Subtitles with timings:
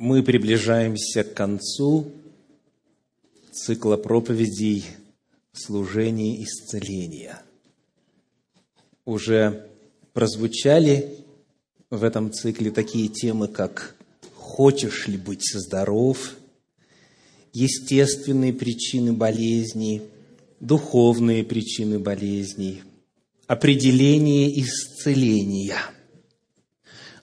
[0.00, 2.10] мы приближаемся к концу
[3.52, 4.86] цикла проповедей
[5.52, 7.42] служения исцеления.
[9.04, 9.68] Уже
[10.14, 11.18] прозвучали
[11.90, 13.94] в этом цикле такие темы, как
[14.34, 16.34] «Хочешь ли быть здоров?»,
[17.52, 20.00] естественные причины болезней,
[20.60, 22.82] духовные причины болезней,
[23.46, 25.76] определение исцеления–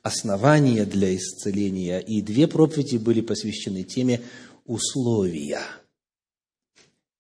[0.08, 4.22] основания для исцеления, и две проповеди были посвящены теме
[4.66, 5.62] условия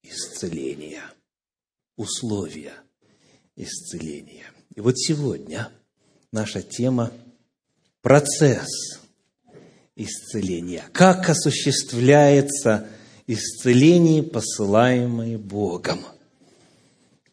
[0.03, 1.03] исцеления.
[1.95, 2.73] Условия
[3.55, 4.45] исцеления.
[4.75, 5.69] И вот сегодня
[6.31, 7.11] наша тема–
[8.01, 8.99] процесс
[9.95, 10.85] исцеления.
[10.93, 12.87] Как осуществляется
[13.25, 16.05] исцеление, посылаемое Богом?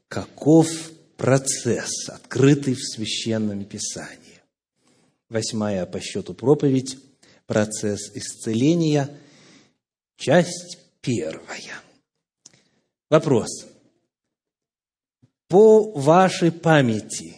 [0.08, 0.68] Каков
[1.16, 4.23] процесс, открытый в Священном Писании?
[5.34, 6.96] Восьмая по счету проповедь,
[7.46, 9.10] процесс исцеления,
[10.16, 11.74] часть первая.
[13.10, 13.66] Вопрос.
[15.48, 17.36] По вашей памяти,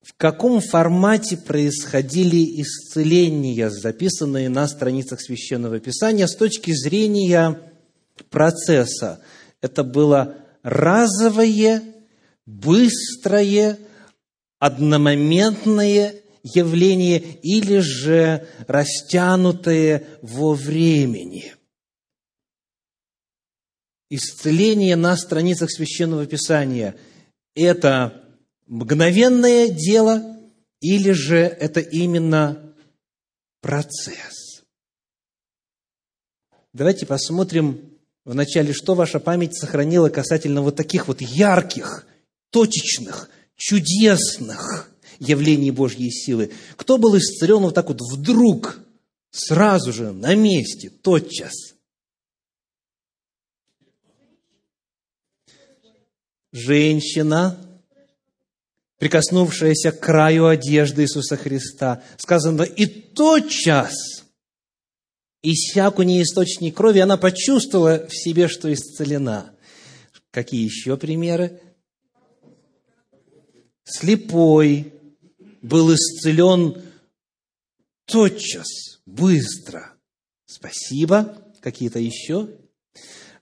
[0.00, 7.72] в каком формате происходили исцеления, записанные на страницах Священного Писания, с точки зрения
[8.30, 9.20] процесса?
[9.60, 11.82] Это было разовое,
[12.46, 13.78] быстрое,
[14.64, 21.54] одномоментное явление или же растянутое во времени.
[24.08, 26.96] Исцеление на страницах Священного Писания–
[27.54, 28.24] это
[28.66, 30.40] мгновенное дело
[30.80, 32.74] или же это именно
[33.60, 34.64] процесс?
[36.72, 42.06] Давайте посмотрим вначале, что ваша память сохранила касательно вот таких вот ярких,
[42.48, 43.28] точечных,
[43.64, 46.52] чудесных явлений Божьей силы.
[46.76, 48.78] Кто был исцелен вот так вот вдруг,
[49.30, 51.54] сразу же, на месте, тотчас?
[56.52, 57.58] Женщина,
[58.98, 63.94] прикоснувшаяся к краю одежды Иисуса Христа, сказано, и тотчас
[65.42, 69.54] иссяк у нее источник крови, она почувствовала в себе, что исцелена.
[70.30, 71.62] Какие еще примеры?
[73.84, 74.92] Слепой
[75.62, 76.82] был исцелен
[78.06, 79.92] тотчас, быстро.
[80.46, 81.36] Спасибо.
[81.60, 82.48] Какие-то еще?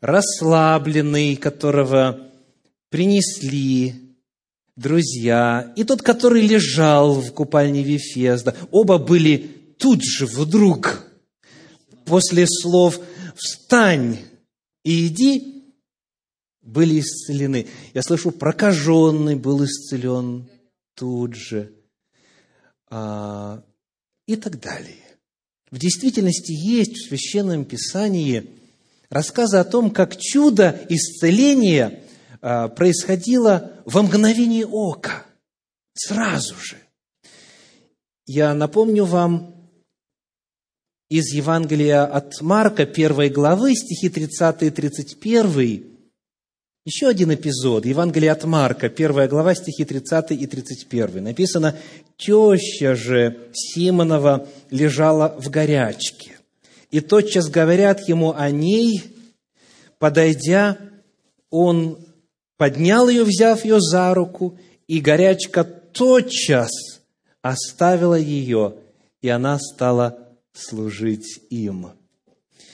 [0.01, 2.31] Расслабленный, которого
[2.91, 4.17] принесли
[4.77, 8.55] друзья, и тот, который лежал в купальне Вифезда.
[8.71, 9.37] Оба были
[9.79, 11.07] тут же, вдруг,
[12.05, 13.01] после слов
[13.37, 14.19] «встань
[14.85, 15.52] и иди»,
[16.63, 17.67] были исцелены.
[17.93, 20.49] Я слышу, прокаженный был исцелен
[20.95, 21.73] тут же.
[22.89, 23.63] А,
[24.27, 24.97] и так далее.
[25.71, 28.51] В действительности есть в Священном Писании
[29.09, 32.03] рассказы о том, как чудо исцеления
[32.41, 35.25] а, происходило во мгновение ока,
[35.95, 36.77] сразу же.
[38.27, 39.55] Я напомню вам
[41.09, 45.92] из Евангелия от Марка, первой главы, стихи 30 и 31,
[46.85, 51.23] еще один эпизод, Евангелие от Марка, первая глава, стихи 30 и 31.
[51.23, 51.77] Написано,
[52.17, 56.39] «Теща же Симонова лежала в горячке,
[56.91, 59.01] и тотчас говорят ему о ней,
[59.99, 60.77] подойдя,
[61.51, 61.99] он
[62.57, 66.71] поднял ее, взяв ее за руку, и горячка тотчас
[67.43, 68.75] оставила ее,
[69.21, 70.19] и она стала
[70.53, 71.93] служить им»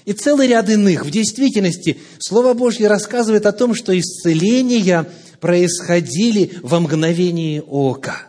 [0.08, 1.04] и целый ряд иных.
[1.04, 5.06] В действительности, Слово Божье рассказывает о том, что исцеления
[5.38, 8.26] происходили во мгновение ока.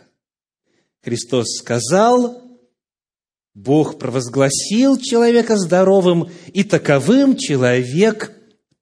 [1.02, 2.42] Христос сказал,
[3.54, 8.30] Бог провозгласил человека здоровым, и таковым человек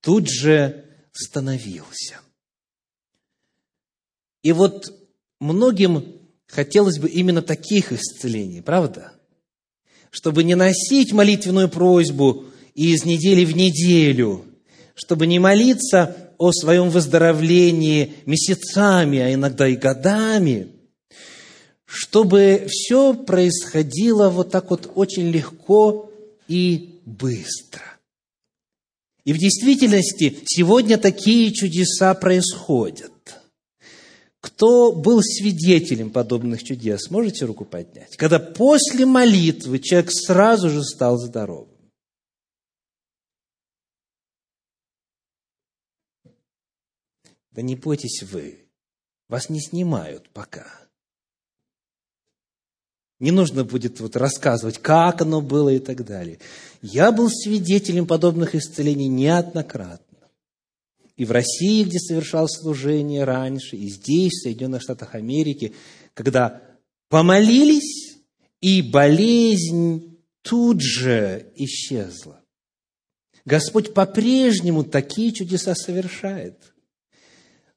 [0.00, 2.16] тут же становился.
[4.42, 4.92] И вот
[5.38, 9.12] многим хотелось бы именно таких исцелений, правда?
[10.10, 12.46] Чтобы не носить молитвенную просьбу
[12.78, 14.44] и из недели в неделю,
[14.94, 20.68] чтобы не молиться о своем выздоровлении месяцами, а иногда и годами,
[21.84, 26.08] чтобы все происходило вот так вот очень легко
[26.46, 27.82] и быстро.
[29.24, 33.10] И в действительности сегодня такие чудеса происходят.
[34.40, 37.10] Кто был свидетелем подобных чудес?
[37.10, 38.16] Можете руку поднять?
[38.16, 41.77] Когда после молитвы человек сразу же стал здоровым.
[47.58, 48.60] Да не бойтесь вы,
[49.28, 50.64] вас не снимают пока.
[53.18, 56.38] Не нужно будет вот рассказывать, как оно было и так далее.
[56.82, 60.28] Я был свидетелем подобных исцелений неоднократно.
[61.16, 65.74] И в России, где совершал служение раньше, и здесь, в Соединенных Штатах Америки,
[66.14, 66.62] когда
[67.08, 68.20] помолились,
[68.60, 72.40] и болезнь тут же исчезла.
[73.44, 76.72] Господь по-прежнему такие чудеса совершает.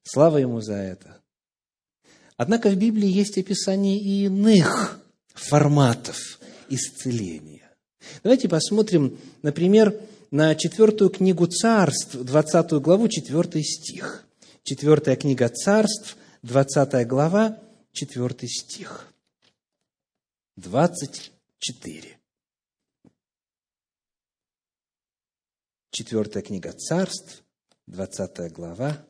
[0.04, 1.22] Слава Ему за это.
[2.38, 6.40] Однако в Библии есть описание и иных форматов
[6.70, 7.72] исцеления.
[8.24, 10.00] Давайте посмотрим, например,
[10.32, 14.26] на четвертую книгу царств, 20 главу, 4 стих.
[14.64, 17.60] Четвертая книга царств, 20 глава,
[17.92, 19.08] 4 стих.
[20.56, 22.18] 24.
[25.92, 27.44] Четвертая книга царств,
[27.88, 29.06] 20 глава,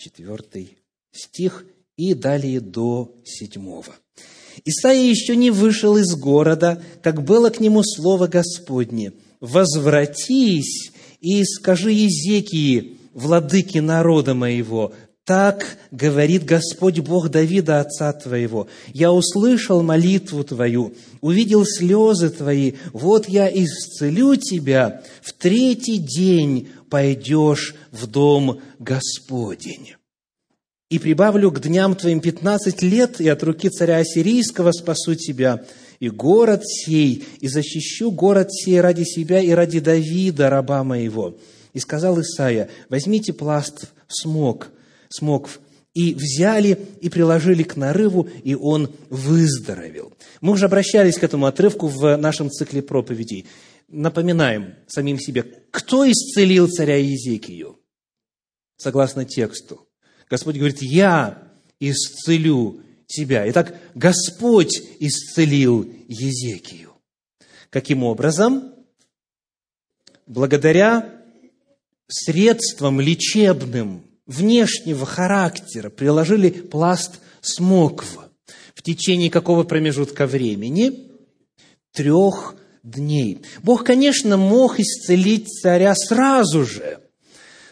[0.00, 0.68] 4
[1.12, 1.66] стих
[1.96, 3.82] и далее до 7.
[4.64, 9.12] Исаия еще не вышел из города, как было к нему слово Господне.
[9.40, 14.92] «Возвратись и скажи Езекии, владыки народа моего,
[15.24, 18.68] так говорит Господь Бог Давида, отца твоего.
[18.92, 22.72] Я услышал молитву твою, увидел слезы твои.
[22.92, 25.02] Вот я исцелю тебя.
[25.22, 29.94] В третий день пойдешь в дом Господень
[30.90, 35.64] и прибавлю к дням твоим пятнадцать лет, и от руки царя Ассирийского спасу тебя,
[36.00, 41.36] и город сей, и защищу город сей ради себя и ради Давида, раба моего».
[41.72, 44.70] И сказал Исаия, возьмите пласт смог,
[45.08, 45.60] смокв,
[45.94, 50.12] и взяли и приложили к нарыву, и он выздоровел.
[50.40, 53.46] Мы уже обращались к этому отрывку в нашем цикле проповедей.
[53.90, 57.80] Напоминаем самим себе, кто исцелил царя Иезекию?
[58.76, 59.88] Согласно тексту.
[60.28, 61.42] Господь говорит, я
[61.80, 63.50] исцелю тебя.
[63.50, 66.92] Итак, Господь исцелил Езекию.
[67.68, 68.74] Каким образом?
[70.26, 71.20] Благодаря
[72.06, 78.30] средствам лечебным внешнего характера приложили пласт смоква.
[78.76, 81.10] В течение какого промежутка времени?
[81.92, 83.42] Трех дней.
[83.62, 87.00] Бог, конечно, мог исцелить царя сразу же,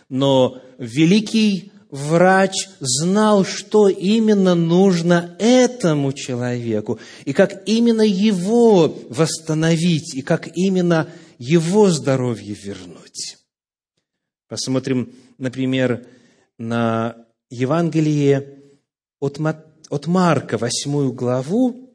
[0.08, 10.22] но великий врач знал, что именно нужно этому человеку, и как именно его восстановить, и
[10.22, 11.08] как именно
[11.38, 13.38] его здоровье вернуть.
[14.49, 16.06] Посмотрим, например,
[16.58, 18.58] на Евангелие
[19.20, 19.38] от,
[20.06, 21.90] Марка, восьмую главу.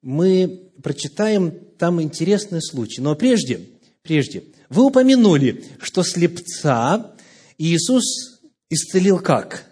[0.00, 3.00] Мы прочитаем там интересный случай.
[3.00, 3.60] Но прежде,
[4.02, 7.14] прежде, вы упомянули, что слепца
[7.58, 9.66] Иисус исцелил как?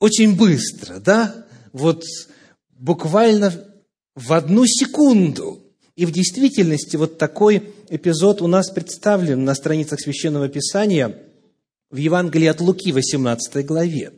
[0.00, 1.46] Очень быстро, да?
[1.72, 2.04] Вот
[2.70, 3.52] буквально
[4.14, 5.64] в одну секунду.
[5.96, 11.24] И в действительности вот такой эпизод у нас представлен на страницах Священного Писания
[11.90, 14.12] в Евангелии от Луки, 18 главе.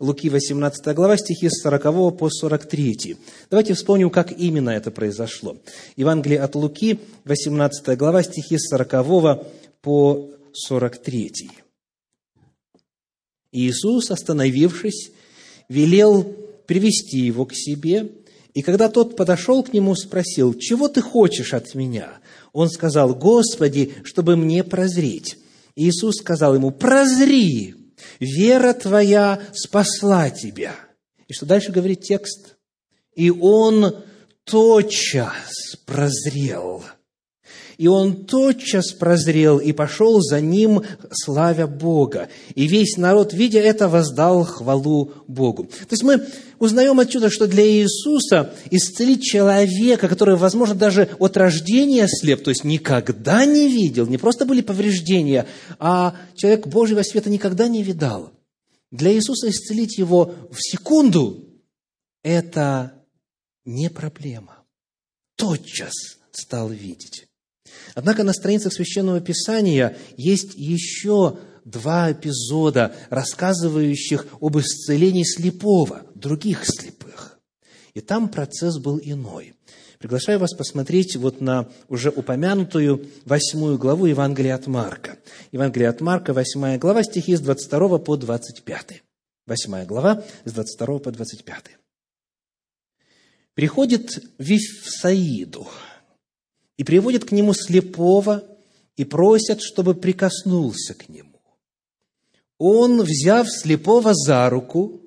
[0.00, 3.16] Луки, 18 глава, стихи с 40 по 43.
[3.50, 5.58] Давайте вспомним, как именно это произошло.
[5.94, 9.44] Евангелие от Луки, 18 глава, стихи с 40
[9.82, 11.50] по 43.
[13.52, 15.10] Иисус, остановившись,
[15.68, 16.24] велел
[16.66, 18.10] привести его к себе,
[18.54, 22.20] и когда тот подошел к нему, спросил, «Чего ты хочешь от меня?»
[22.54, 25.36] Он сказал, «Господи, чтобы мне прозреть».
[25.76, 27.74] Иисус сказал ему, «Прозри,
[28.18, 30.74] вера твоя спасла тебя».
[31.28, 32.56] И что дальше говорит текст?
[33.14, 34.04] «И он
[34.44, 36.84] тотчас прозрел»
[37.80, 42.28] и он тотчас прозрел и пошел за ним, славя Бога.
[42.54, 45.64] И весь народ, видя это, воздал хвалу Богу.
[45.64, 46.26] То есть мы
[46.58, 52.64] узнаем отсюда, что для Иисуса исцелить человека, который, возможно, даже от рождения слеп, то есть
[52.64, 55.46] никогда не видел, не просто были повреждения,
[55.78, 58.30] а человек Божьего света никогда не видал.
[58.90, 61.46] Для Иисуса исцелить его в секунду–
[62.22, 62.92] это
[63.64, 64.58] не проблема.
[65.36, 65.94] Тотчас
[66.30, 67.29] стал видеть.
[67.94, 77.38] Однако на страницах Священного Писания есть еще два эпизода, рассказывающих об исцелении слепого, других слепых.
[77.94, 79.54] И там процесс был иной.
[79.98, 85.18] Приглашаю вас посмотреть вот на уже упомянутую восьмую главу Евангелия от Марка.
[85.52, 89.02] Евангелие от Марка, восьмая глава, стихи с 22 по 25.
[89.46, 91.64] Восьмая глава, с 22 по 25.
[93.52, 95.68] Приходит Вифсаиду,
[96.80, 98.42] и приводят к нему слепого
[98.96, 101.42] и просят, чтобы прикоснулся к нему.
[102.56, 105.02] Он, взяв слепого за руку,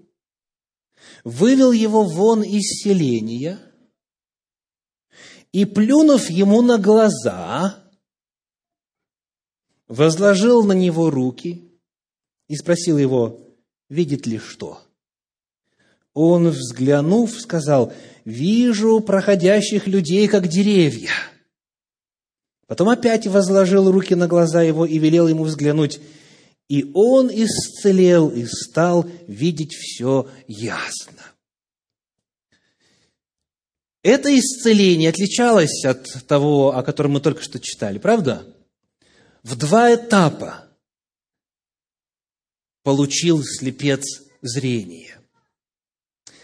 [1.23, 3.59] вывел его вон из селения
[5.51, 7.83] И, плюнув ему на глаза,
[9.87, 11.71] возложил на него руки
[12.49, 13.39] и спросил его,
[13.89, 14.79] видит ли что.
[16.13, 17.91] Он, взглянув, сказал,
[18.25, 21.09] вижу проходящих людей, как деревья.
[22.73, 25.99] Потом опять возложил руки на глаза его и велел ему взглянуть.
[26.69, 31.21] И он исцелел и стал видеть все ясно.
[34.01, 38.43] Это исцеление отличалось от того, о котором мы только что читали, правда?
[39.43, 40.67] В два этапа
[42.81, 44.03] получил слепец
[44.41, 45.19] зрение.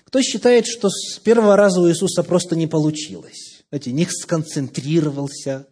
[0.03, 3.63] Кто считает, что с первого раза у Иисуса просто не получилось?
[3.71, 5.65] Знаете, не сконцентрировался,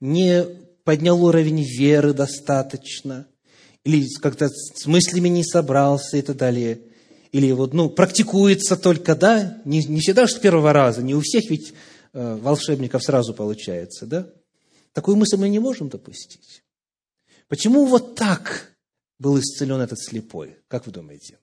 [0.00, 0.44] не
[0.84, 3.26] поднял уровень веры достаточно,
[3.84, 6.80] или как-то с мыслями не собрался и так далее.
[7.32, 11.48] Или вот, ну, практикуется только, да, не, не всегда с первого раза, не у всех
[11.48, 11.72] ведь
[12.12, 14.28] э, волшебников сразу получается, да?
[14.92, 16.64] Такую мысль мы не можем допустить.
[17.46, 18.74] Почему вот так
[19.18, 20.56] был исцелен этот слепой?
[20.66, 21.38] Как вы думаете?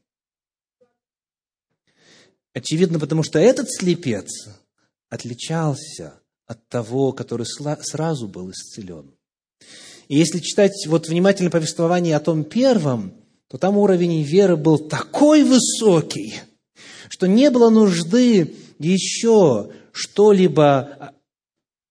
[2.53, 4.49] Очевидно, потому что этот слепец
[5.09, 9.11] отличался от того, который сразу был исцелен.
[10.07, 13.13] И если читать вот внимательно повествование о том первом,
[13.49, 16.35] то там уровень веры был такой высокий,
[17.09, 21.13] что не было нужды еще что-либо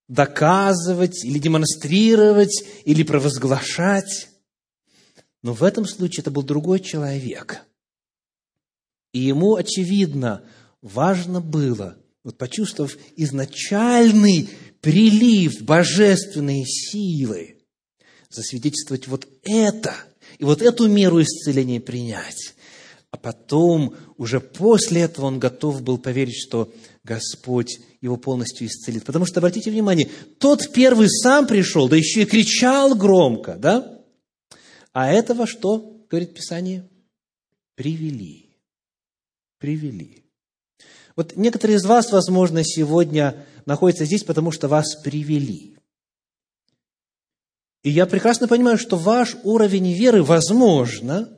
[0.08, 4.28] доказывать или демонстрировать или провозглашать.
[5.42, 7.62] Но в этом случае это был другой человек.
[9.12, 10.42] И ему, очевидно,
[10.82, 11.96] важно было,
[12.26, 14.48] вот почувствовав изначальный
[14.80, 17.58] прилив божественной силы,
[18.30, 19.94] засвидетельствовать вот это,
[20.38, 22.56] и вот эту меру исцеления принять.
[23.12, 29.04] А потом, уже после этого он готов был поверить, что Господь его полностью исцелит.
[29.04, 34.02] Потому что, обратите внимание, тот первый сам пришел, да еще и кричал громко, да?
[34.92, 36.88] А этого что, говорит Писание?
[37.76, 38.50] Привели.
[39.58, 40.25] Привели.
[41.16, 45.76] Вот некоторые из вас, возможно, сегодня находятся здесь, потому что вас привели.
[47.82, 51.30] И я прекрасно понимаю, что ваш уровень веры, возможно,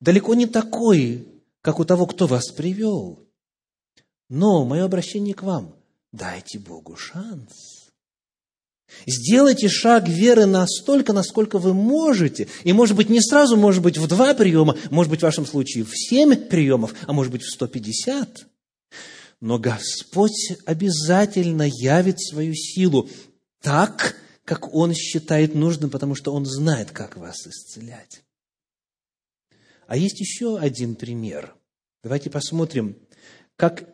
[0.00, 1.26] далеко не такой,
[1.62, 3.20] как у того, кто вас привел.
[4.28, 5.74] Но мое обращение к вам–
[6.12, 7.90] дайте Богу шанс.
[9.06, 12.48] Сделайте шаг веры настолько, насколько вы можете.
[12.64, 15.84] И, может быть, не сразу, может быть, в два приема, может быть, в вашем случае
[15.84, 18.46] в семь приемов, а может быть, в сто пятьдесят.
[19.40, 23.08] Но Господь обязательно явит свою силу
[23.60, 28.22] так, как Он считает нужным, потому что Он знает, как вас исцелять.
[29.86, 31.54] А есть еще один пример.
[32.02, 32.96] Давайте посмотрим,
[33.56, 33.88] как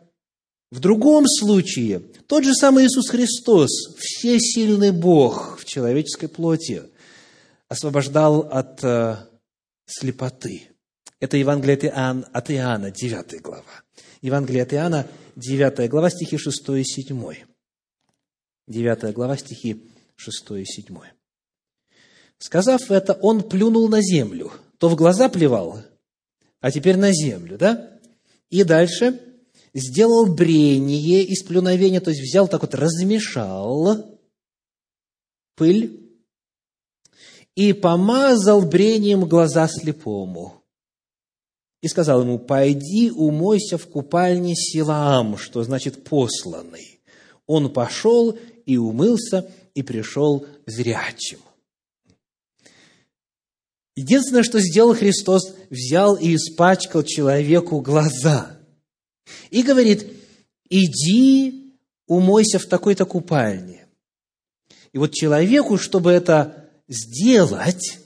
[0.71, 6.83] в другом случае тот же самый Иисус Христос, всесильный Бог в человеческой плоти,
[7.67, 9.17] освобождал от э,
[9.85, 10.69] слепоты.
[11.19, 13.83] Это Евангелие от Иоанна, от Иоанна, 9 глава.
[14.21, 17.35] Евангелие от Иоанна, 9 глава, стихи 6 и 7.
[18.67, 19.83] 9 глава, стихи
[20.15, 20.97] 6 и 7.
[22.37, 24.51] Сказав это, он плюнул на землю.
[24.77, 25.83] То в глаза плевал,
[26.59, 27.99] а теперь на землю, да?
[28.49, 29.19] И дальше
[29.73, 34.17] сделал брение из плюновения, то есть взял так вот, размешал
[35.55, 36.19] пыль
[37.55, 40.60] и помазал брением глаза слепому.
[41.81, 46.99] И сказал ему, пойди умойся в купальне Силаам, что значит посланный.
[47.47, 51.39] Он пошел и умылся, и пришел зрячим.
[53.95, 58.57] Единственное, что сделал Христос, взял и испачкал человеку глаза–
[59.49, 60.07] и говорит,
[60.69, 61.75] иди
[62.07, 63.85] умойся в такой-то купальне.
[64.93, 67.99] И вот человеку, чтобы это сделать,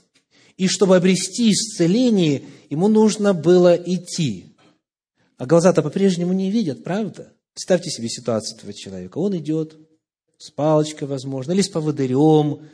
[0.56, 4.56] и чтобы обрести исцеление, ему нужно было идти.
[5.38, 7.32] А глаза-то по-прежнему не видят, правда?
[7.52, 9.18] Представьте себе ситуацию этого человека.
[9.18, 9.78] Он идет
[10.38, 12.68] с палочкой, возможно, или с поводырем,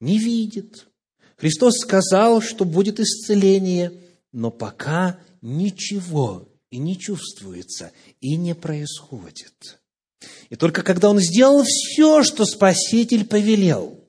[0.00, 0.86] не видит.
[1.36, 3.92] Христос сказал, что будет исцеление,
[4.32, 9.80] но пока ничего и не чувствуется, и не происходит.
[10.50, 14.04] И только когда он сделал все, что Спаситель повелел,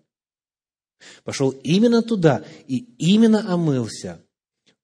[1.23, 4.24] пошел именно туда и именно омылся,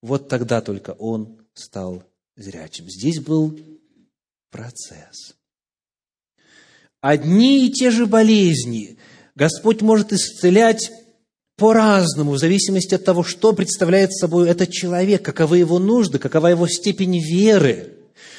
[0.01, 2.03] вот тогда только он стал
[2.35, 2.89] зрячим.
[2.89, 3.57] Здесь был
[4.49, 5.35] процесс.
[7.01, 8.97] Одни и те же болезни
[9.35, 10.91] Господь может исцелять
[11.55, 16.67] по-разному, в зависимости от того, что представляет собой этот человек, каковы его нужды, какова его
[16.67, 17.93] степень веры,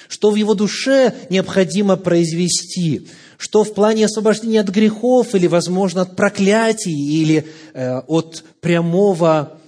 [0.08, 6.16] что в его душе необходимо произвести, что в плане освобождения от грехов или, возможно, от
[6.16, 9.58] проклятий или э, от прямого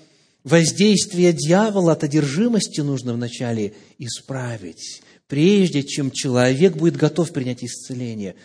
[0.44, 8.36] воздействия дьявола, от одержимости нужно вначале исправить, прежде чем человек будет готов принять исцеление.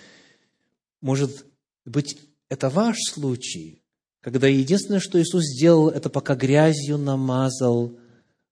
[1.02, 1.46] Может
[1.86, 2.18] быть,
[2.50, 3.84] это ваш случай,
[4.22, 7.98] когда единственное, что Иисус сделал, это пока грязью намазал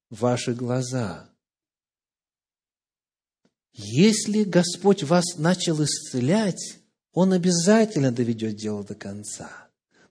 [0.09, 1.29] ваши глаза.
[3.73, 6.79] Если Господь вас начал исцелять,
[7.13, 9.66] Он обязательно доведет дело до конца.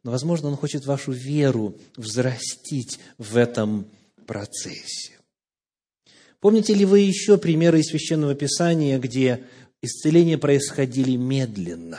[0.07, 3.91] Но, возможно, Он хочет вашу веру взрастить в этом
[4.25, 5.19] процессе.
[6.39, 9.43] Помните ли вы еще примеры из Священного Писания, где
[9.83, 11.99] исцеления происходили медленно?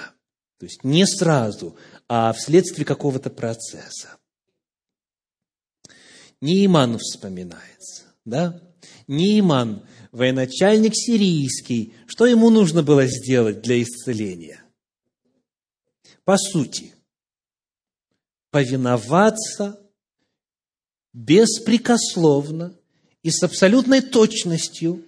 [0.57, 1.75] То есть не сразу,
[2.07, 4.15] а вследствие какого-то процесса.
[6.39, 8.61] Неиман вспоминается, да?
[9.07, 14.63] Неиман, военачальник сирийский, что ему нужно было сделать для исцеления?
[16.23, 16.93] По сути,
[18.57, 19.79] повиноваться
[21.13, 22.73] беспрекословно
[23.21, 25.03] и с абсолютной точностью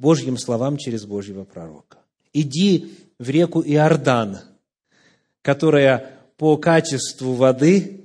[0.00, 1.98] Божьим словам через Божьего пророка.
[2.32, 4.40] Иди в реку Иордан,
[5.42, 8.04] которая по качеству воды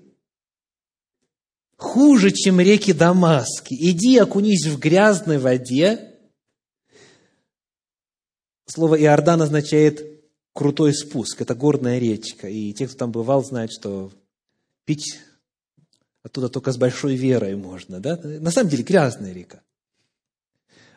[1.76, 3.74] хуже, чем реки Дамаски.
[3.74, 6.20] Иди, окунись в грязной воде.
[8.68, 10.06] Слово Иордан означает
[10.54, 11.42] крутой спуск.
[11.42, 12.48] Это горная речка.
[12.48, 14.12] И те, кто там бывал, знают, что
[14.86, 15.20] пить
[16.24, 18.00] оттуда только с большой верой можно.
[18.00, 18.18] Да?
[18.18, 19.62] На самом деле грязная река.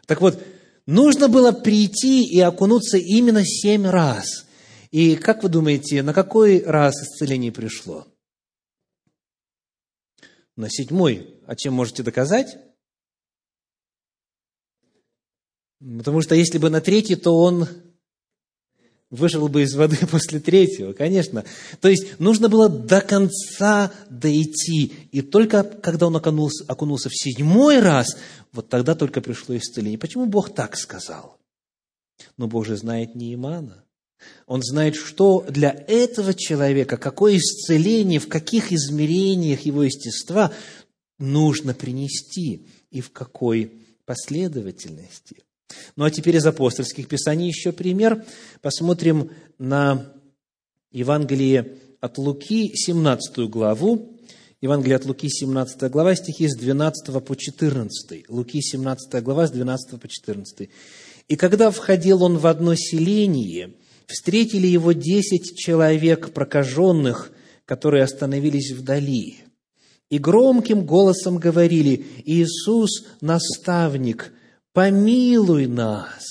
[0.06, 0.42] Так вот,
[0.86, 4.46] нужно было прийти и окунуться именно семь раз.
[4.90, 8.06] И как вы думаете, на какой раз исцеление пришло?
[10.58, 11.40] на седьмой.
[11.46, 12.58] А чем можете доказать?
[15.78, 17.68] Потому что если бы на третий, то он
[19.10, 21.44] вышел бы из воды после третьего, конечно.
[21.80, 24.92] То есть нужно было до конца дойти.
[25.12, 28.16] И только когда он окунулся, окунулся в седьмой раз,
[28.52, 29.98] вот тогда только пришло исцеление.
[29.98, 31.38] Почему Бог так сказал?
[32.36, 33.84] Но Бог же знает Неимана.
[34.46, 40.52] Он знает, что для этого человека, какое исцеление, в каких измерениях его естества
[41.18, 43.72] нужно принести и в какой
[44.04, 45.44] последовательности.
[45.96, 48.24] Ну а теперь из апостольских писаний еще пример.
[48.62, 50.12] Посмотрим на
[50.90, 54.18] Евангелие от Луки, 17 главу.
[54.60, 58.28] Евангелие от Луки, 17 глава, стихи с 12 по 14.
[58.28, 60.68] Луки, 17 глава, с 12 по 14.
[61.28, 63.74] «И когда входил он в одно селение,
[64.06, 67.30] встретили его десять человек прокаженных,
[67.66, 69.36] которые остановились вдали,
[70.10, 74.32] и громким голосом говорили, «Иисус, наставник,
[74.72, 76.24] помилуй нас!»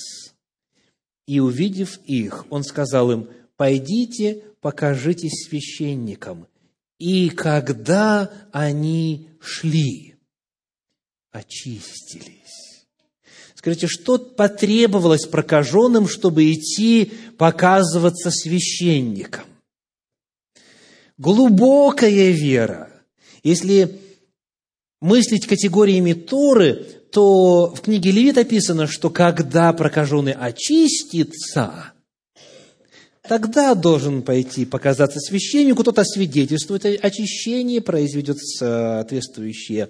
[1.28, 6.47] И, увидев их, он сказал им, «Пойдите, покажитесь священникам».
[7.00, 10.15] И когда они шли,
[11.32, 12.86] очистились.
[13.54, 19.45] Скажите, что потребовалось прокаженным, чтобы идти показываться священником?
[21.17, 22.91] Глубокая вера.
[23.43, 24.00] Если
[25.02, 31.93] мыслить категориями Торы, то в книге Левит описано, что когда прокаженный очистится,
[33.22, 39.89] тогда должен пойти показаться священнику, тот освидетельствует очищение, произведет соответствующие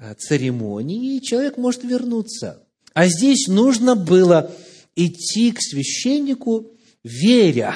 [0.00, 2.62] Э, церемонии, и человек может вернуться.
[2.94, 4.52] А здесь нужно было
[4.94, 6.70] идти к священнику,
[7.02, 7.74] веря,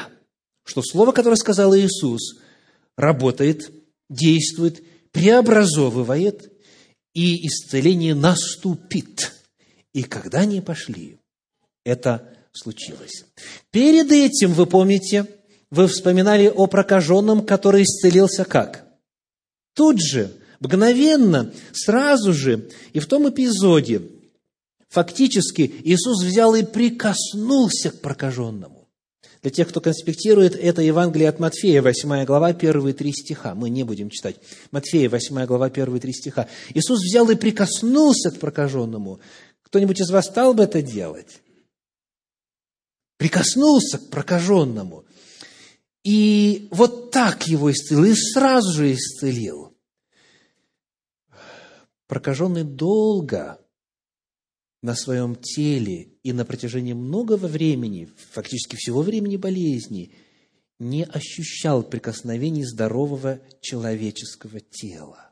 [0.64, 2.38] что слово, которое сказал Иисус,
[2.96, 3.72] работает,
[4.08, 6.51] действует, преобразовывает,
[7.14, 9.32] и исцеление наступит.
[9.92, 11.18] И когда они пошли,
[11.84, 13.24] это случилось.
[13.70, 15.26] Перед этим, вы помните,
[15.70, 18.86] вы вспоминали о прокаженном, который исцелился как?
[19.74, 24.00] Тут же, Мгновенно, сразу же, и в том эпизоде,
[24.88, 28.81] фактически Иисус взял и прикоснулся к прокаженному.
[29.42, 33.56] Для тех, кто конспектирует, это Евангелие от Матфея, 8 глава, первые три стиха.
[33.56, 34.36] Мы не будем читать.
[34.70, 36.48] Матфея, 8 глава, первые три стиха.
[36.74, 39.20] Иисус взял и прикоснулся к прокаженному.
[39.64, 41.42] Кто-нибудь из вас стал бы это делать?
[43.16, 45.04] Прикоснулся к прокаженному.
[46.04, 49.72] И вот так его исцелил, и сразу же исцелил
[52.12, 53.58] прокаженный долго
[54.82, 60.12] на своем теле и на протяжении многого времени, фактически всего времени болезни,
[60.80, 65.30] не ощущал прикосновений здорового человеческого тела.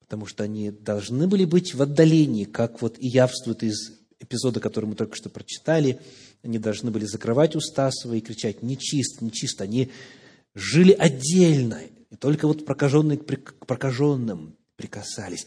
[0.00, 4.86] Потому что они должны были быть в отдалении, как вот и явствует из эпизода, который
[4.86, 6.00] мы только что прочитали,
[6.42, 9.60] они должны были закрывать уста свои и кричать «нечист, нечист».
[9.62, 9.90] Они
[10.54, 15.46] жили отдельно, и только вот прокаженные к прокаженным прикасались.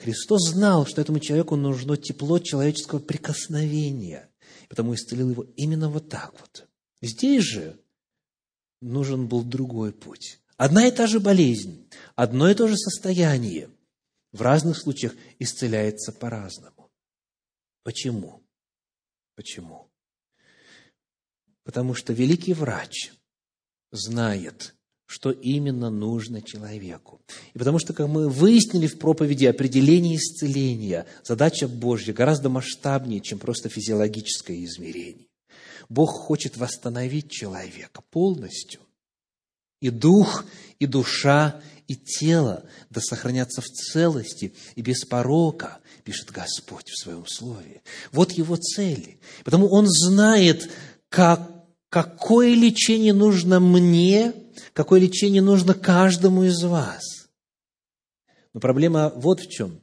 [0.00, 4.30] Христос знал, что этому человеку нужно тепло человеческого прикосновения,
[4.70, 6.66] потому исцелил его именно вот так вот.
[7.02, 7.78] Здесь же
[8.80, 10.40] нужен был другой путь.
[10.56, 13.68] Одна и та же болезнь, одно и то же состояние
[14.32, 16.90] в разных случаях исцеляется по-разному.
[17.82, 18.42] Почему?
[19.34, 19.90] Почему?
[21.62, 23.12] Потому что великий врач
[23.90, 24.74] знает,
[25.10, 27.20] что именно нужно человеку.
[27.52, 33.40] И потому что, как мы выяснили в проповеди определение исцеления, задача Божья гораздо масштабнее, чем
[33.40, 35.26] просто физиологическое измерение.
[35.88, 38.80] Бог хочет восстановить человека полностью.
[39.80, 40.44] И дух,
[40.78, 47.26] и душа, и тело да сохранятся в целости и без порока, пишет Господь в Своем
[47.26, 47.82] Слове.
[48.12, 49.18] Вот Его цели.
[49.42, 50.70] Потому Он знает,
[51.08, 51.50] как,
[51.90, 54.32] какое лечение нужно мне,
[54.72, 57.02] какое лечение нужно каждому из вас.
[58.54, 59.80] Но проблема вот в чем.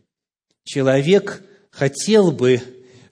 [0.63, 2.61] Человек хотел бы,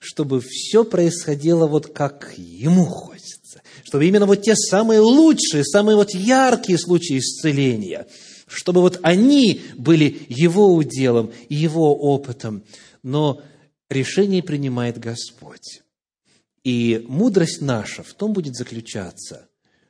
[0.00, 3.62] чтобы все происходило вот как ему хочется.
[3.84, 8.06] Чтобы именно вот те самые лучшие, самые вот яркие случаи исцеления,
[8.46, 12.62] чтобы вот они были его уделом его опытом.
[13.02, 13.42] Но
[13.88, 15.82] решение принимает Господь.
[16.66, 19.46] И мудрость наша в том будет заключаться,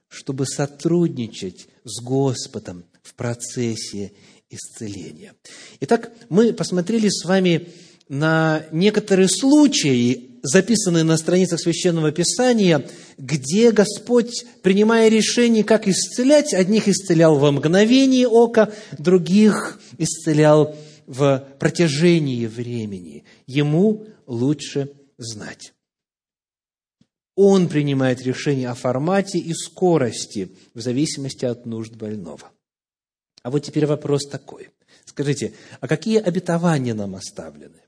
[0.08, 4.12] чтобы сотрудничать с Господом в процессе
[4.50, 5.32] исцеления.
[5.80, 7.68] Итак, мы посмотрели с вами
[8.10, 12.86] на некоторые случаи, записанные на страницах Священного Писания,
[13.16, 22.44] где Господь, принимая решение, как исцелять, одних исцелял во мгновение ока, других исцелял в протяжении
[22.44, 23.24] времени.
[23.46, 25.72] Ему лучше знать.
[27.36, 32.50] Он принимает решение о формате и скорости в зависимости от нужд больного.
[33.42, 34.70] А вот теперь вопрос такой.
[35.04, 37.78] Скажите, а какие обетования нам оставлены?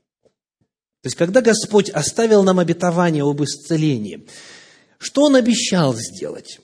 [1.01, 4.27] То есть, когда Господь оставил нам обетование об исцелении,
[4.99, 6.59] что Он обещал сделать?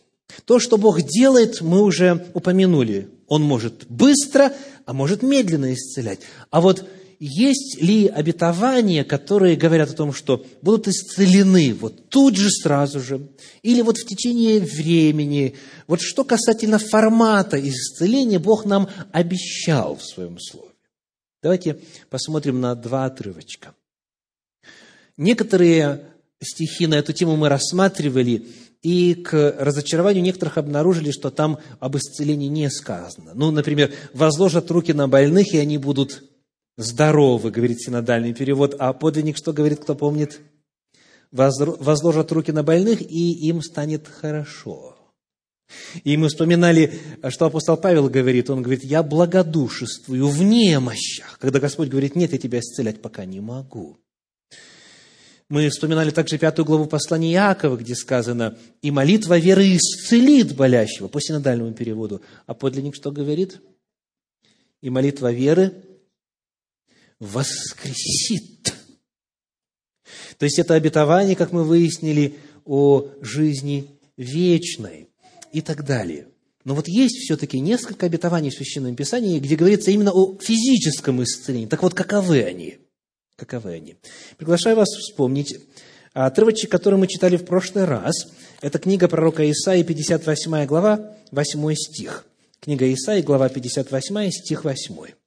[0.46, 3.10] То, что Бог делает, мы уже упомянули.
[3.28, 4.54] Он может быстро,
[4.86, 6.20] а может медленно исцелять.
[6.52, 6.88] А вот
[7.20, 13.28] есть ли обетования, которые говорят о том, что будут исцелены вот тут же, сразу же,
[13.62, 15.56] или вот в течение времени?
[15.88, 20.70] Вот что касательно формата исцеления, Бог нам обещал в Своем Слове.
[21.42, 23.76] Давайте посмотрим на два отрывочка.
[25.18, 26.02] Некоторые
[26.42, 28.48] стихи на эту тему мы рассматривали,
[28.82, 33.32] и к разочарованию некоторых обнаружили, что там об исцелении не сказано.
[33.34, 36.24] Ну, например, возложат руки на больных, и они будут
[36.78, 38.76] здоровы, говорит синодальный перевод.
[38.80, 40.40] А подлинник что говорит, кто помнит?
[41.32, 44.96] Возложат руки на больных, и им станет хорошо.
[46.04, 48.50] И мы вспоминали, что апостол Павел говорит.
[48.50, 51.38] Он говорит, я благодушествую в немощах.
[51.40, 53.98] Когда Господь говорит, нет, я тебя исцелять пока не могу.
[55.48, 61.22] Мы вспоминали также пятую главу послания Иакова, где сказано, «И молитва веры исцелит болящего», по
[61.22, 62.22] синодальному переводу.
[62.48, 63.62] А подлинник что говорит?
[64.82, 65.74] «И молитва веры
[67.20, 68.74] воскресит».
[70.38, 75.10] То есть это обетование, как мы выяснили, о жизни вечной
[75.54, 76.28] и так далее.
[76.64, 81.68] Но вот есть все-таки несколько обетований в Священном Писании, где говорится именно о физическом исцелении.
[81.68, 82.80] Так вот, каковы они?
[83.36, 83.96] Каковы они?
[84.38, 85.56] Приглашаю вас вспомнить
[86.14, 88.16] отрывочек, который мы читали в прошлый раз.
[88.62, 92.26] Это книга пророка Исаии, 58 глава, 8 стих.
[92.62, 95.25] Книга Исаии, глава 58, стих 8.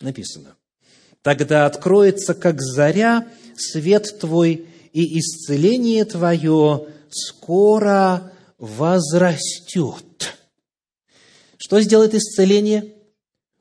[0.00, 0.56] Написано.
[1.22, 10.04] «Тогда откроется, как заря, свет твой, и исцеление твое скоро возрастет».
[11.58, 12.94] Что сделает исцеление?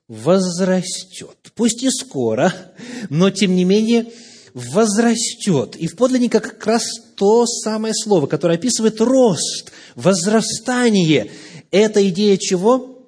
[0.09, 1.37] возрастет.
[1.55, 2.53] Пусть и скоро,
[3.09, 4.11] но тем не менее
[4.53, 5.75] возрастет.
[5.77, 6.83] И в подлиннике как раз
[7.15, 11.31] то самое слово, которое описывает рост, возрастание.
[11.71, 13.05] Это идея чего?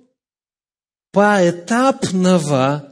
[1.12, 2.91] Поэтапного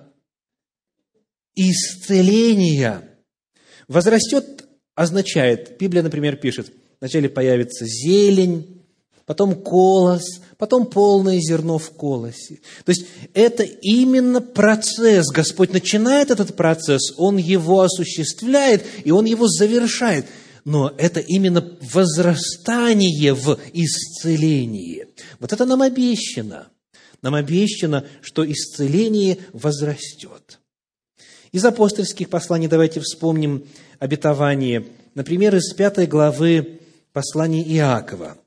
[1.60, 3.04] исцеления.
[3.88, 8.82] Возрастет означает, Библия, например, пишет, вначале появится зелень,
[9.26, 12.60] потом колос, потом полное зерно в колосе.
[12.84, 15.28] То есть это именно процесс.
[15.32, 20.26] Господь начинает этот процесс, Он его осуществляет, и Он его завершает.
[20.66, 25.08] Но это именно возрастание в исцелении.
[25.40, 26.68] Вот это нам обещано.
[27.22, 30.59] Нам обещано, что исцеление возрастет.
[31.52, 33.66] Из апостольских посланий давайте вспомним
[33.98, 34.86] обетование,
[35.16, 36.80] например, из пятой главы
[37.12, 38.38] послания Иакова,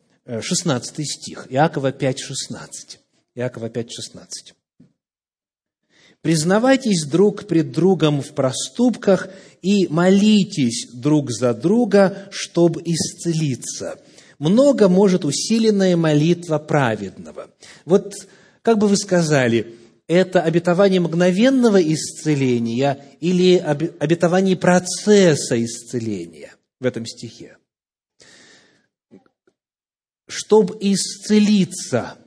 [0.41, 3.01] 16 э, стих, Иакова 5, 16.
[3.35, 4.55] Иакова 5, 16.
[6.21, 9.29] «Признавайтесь друг пред другом в проступках
[9.63, 14.01] и молитесь друг за друга, чтобы исцелиться.
[14.39, 17.51] Много может усиленная молитва праведного».
[17.85, 18.15] Вот
[18.63, 19.75] как бы вы сказали,
[20.13, 27.57] это обетование мгновенного исцеления или обетование процесса исцеления в этом стихе?
[30.27, 32.19] Чтобы исцелиться.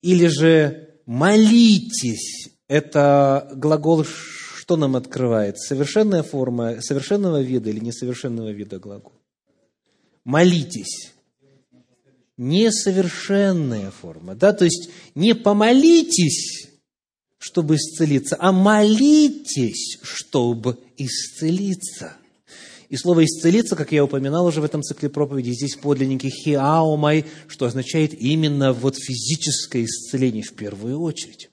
[0.00, 2.48] Или же молитесь.
[2.68, 5.58] Это глагол что нам открывает?
[5.58, 9.12] Совершенная форма совершенного вида или несовершенного вида глагол?
[10.24, 11.12] Молитесь
[12.40, 14.34] несовершенная форма.
[14.34, 14.52] Да?
[14.54, 16.68] То есть не помолитесь,
[17.38, 22.16] чтобы исцелиться, а молитесь, чтобы исцелиться.
[22.88, 27.66] И слово «исцелиться», как я упоминал уже в этом цикле проповеди, здесь подлинники «хиаомай», что
[27.66, 31.50] означает именно вот физическое исцеление в первую очередь.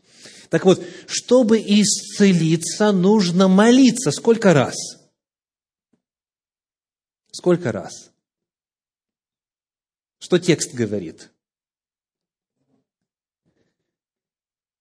[0.50, 4.10] Так вот, чтобы исцелиться, нужно молиться.
[4.10, 4.76] Сколько раз?
[7.32, 8.10] Сколько раз?
[10.19, 11.30] Что текст говорит?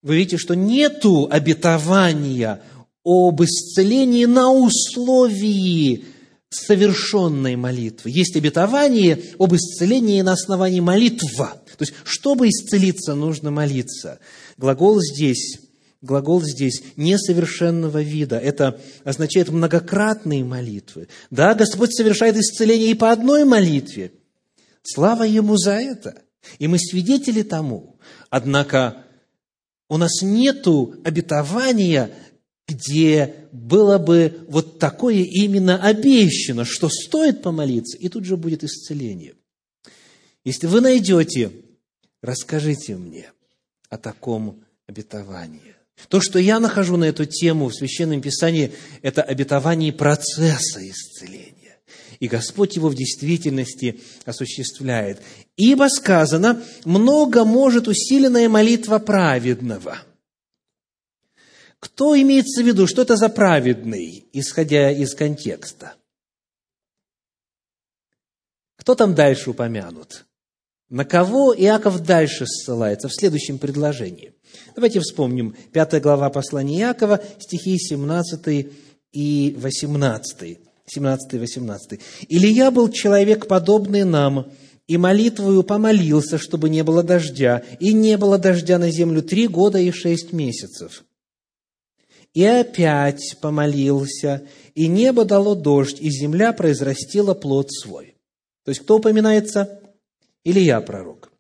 [0.03, 2.63] Вы видите, что нету обетования
[3.05, 6.05] об исцелении на условии
[6.49, 8.11] совершенной молитвы.
[8.11, 11.49] Есть обетование об исцелении на основании молитвы.
[11.77, 14.21] То есть, чтобы исцелиться, нужно молиться.
[14.57, 15.59] Глагол здесь,
[16.01, 18.39] глагол здесь несовершенного вида.
[18.39, 21.09] Это означает многократные молитвы.
[21.31, 24.13] Да, Господь совершает исцеление и по одной молитве–
[24.87, 26.23] Слава Ему за это.
[26.59, 27.99] И мы свидетели тому.
[28.31, 29.05] Однако
[29.89, 32.13] у нас нету обетования,
[32.69, 39.35] где было бы вот такое именно обещано, что стоит помолиться, и тут же будет исцеление.
[40.45, 41.51] Если вы найдете,
[42.23, 43.33] расскажите мне
[43.89, 45.75] о таком обетовании.
[46.09, 48.73] То, что я нахожу на эту тему в Священном Писании,
[49.03, 51.46] это обетование процесса исцеления
[52.21, 55.21] и Господь его в действительности осуществляет.
[55.57, 59.99] Ибо сказано, много может усиленная молитва праведного.
[61.79, 65.95] Кто имеется в виду, что это за праведный, исходя из контекста?
[68.77, 70.27] Кто там дальше упомянут?
[70.89, 74.33] На кого Иаков дальше ссылается в следующем предложении?
[74.75, 75.57] Давайте вспомним.
[75.73, 78.73] Пятая глава послания Иакова, стихи 17
[79.13, 80.66] и 18.
[80.95, 82.01] 17-18.
[82.29, 84.53] «Илья был человек, подобный нам,
[84.87, 89.79] и молитвою помолился, чтобы не было дождя, и не было дождя на землю три года
[89.79, 91.05] и шесть месяцев.
[92.35, 94.43] И опять помолился,
[94.75, 98.15] и небо дало дождь, и земля произрастила плод свой».
[98.65, 99.81] То есть, кто упоминается?
[100.45, 101.31] Илья пророк.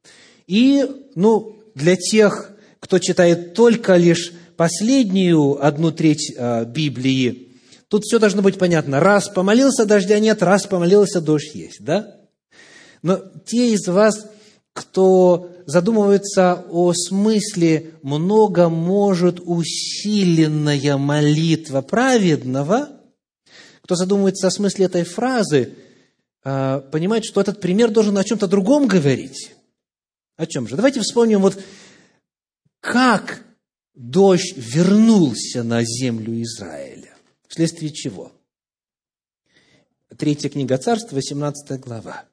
[0.46, 0.84] И,
[1.16, 7.45] ну, для тех, кто читает только лишь последнюю одну треть э, Библии,
[7.88, 9.00] Тут все должно быть понятно.
[9.00, 12.20] Раз помолился, дождя нет, раз помолился, дождь есть, да?
[13.02, 14.26] Но те из вас,
[14.72, 22.90] кто задумывается о смысле «много может усиленная молитва праведного»,
[23.82, 25.74] кто задумывается о смысле этой фразы,
[26.42, 29.52] а, понимает, что этот пример должен о чем-то другом говорить.
[30.36, 30.74] О чем же?
[30.74, 31.56] Давайте вспомним, вот
[32.80, 33.42] как
[33.94, 37.15] дождь вернулся на землю Израиля.
[37.48, 38.32] Вследствие чего?
[40.16, 42.24] Третья книга царств, 18 глава.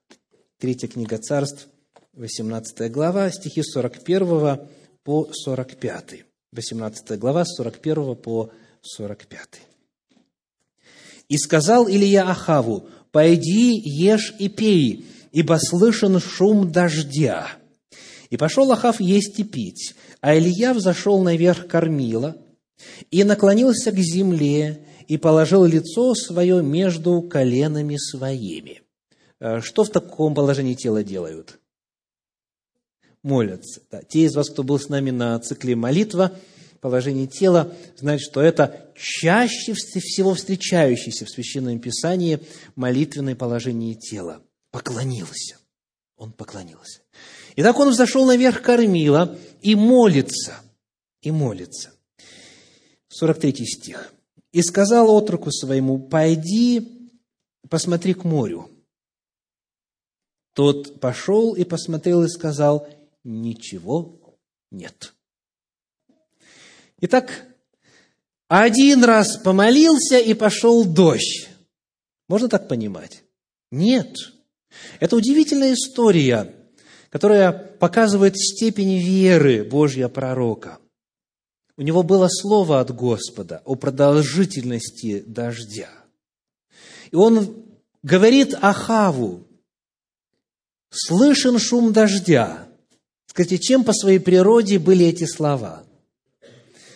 [0.57, 1.67] Третья книга царств,
[2.13, 4.67] 18 глава, стихи 41
[5.03, 6.25] по 45.
[6.51, 9.61] 18 глава, с 41 по 45.
[11.29, 17.49] «И сказал Илья Ахаву, «Пойди, ешь и пей, ибо слышен шум дождя».
[18.29, 22.35] И пошел Ахав есть и пить, а Илья взошел наверх кормила
[23.11, 28.81] и наклонился к земле, и положил лицо свое между коленами своими.
[29.39, 31.59] Э, что в таком положении тела делают?
[33.23, 33.81] Молятся.
[33.89, 34.01] Да.
[34.01, 36.37] Те из вас, кто был с нами на цикле молитва,
[36.81, 42.39] положение тела, знают, что это чаще всего встречающееся в Священном Писании
[42.75, 44.41] молитвенное положение тела.
[44.71, 45.57] Поклонился.
[46.17, 47.01] Он поклонился.
[47.55, 50.55] Итак, он взошел наверх кормила и молится.
[51.21, 51.91] И молится.
[53.09, 54.12] 43 стих.
[54.53, 57.11] И сказал отроку своему, пойди,
[57.69, 58.69] посмотри к морю.
[60.53, 62.87] Тот пошел и посмотрел и сказал,
[63.23, 64.37] ничего
[64.69, 65.13] нет.
[67.01, 67.47] Итак,
[68.47, 71.49] один раз помолился и пошел дождь.
[72.29, 73.23] Можно так понимать?
[73.71, 74.15] Нет.
[74.99, 76.53] Это удивительная история,
[77.09, 80.77] которая показывает степень веры Божьего пророка.
[81.75, 85.89] У него было слово от Господа о продолжительности дождя.
[87.11, 87.65] И он
[88.03, 89.47] говорит Ахаву,
[90.89, 92.67] слышен шум дождя.
[93.25, 95.83] Скажите, чем по своей природе были эти слова?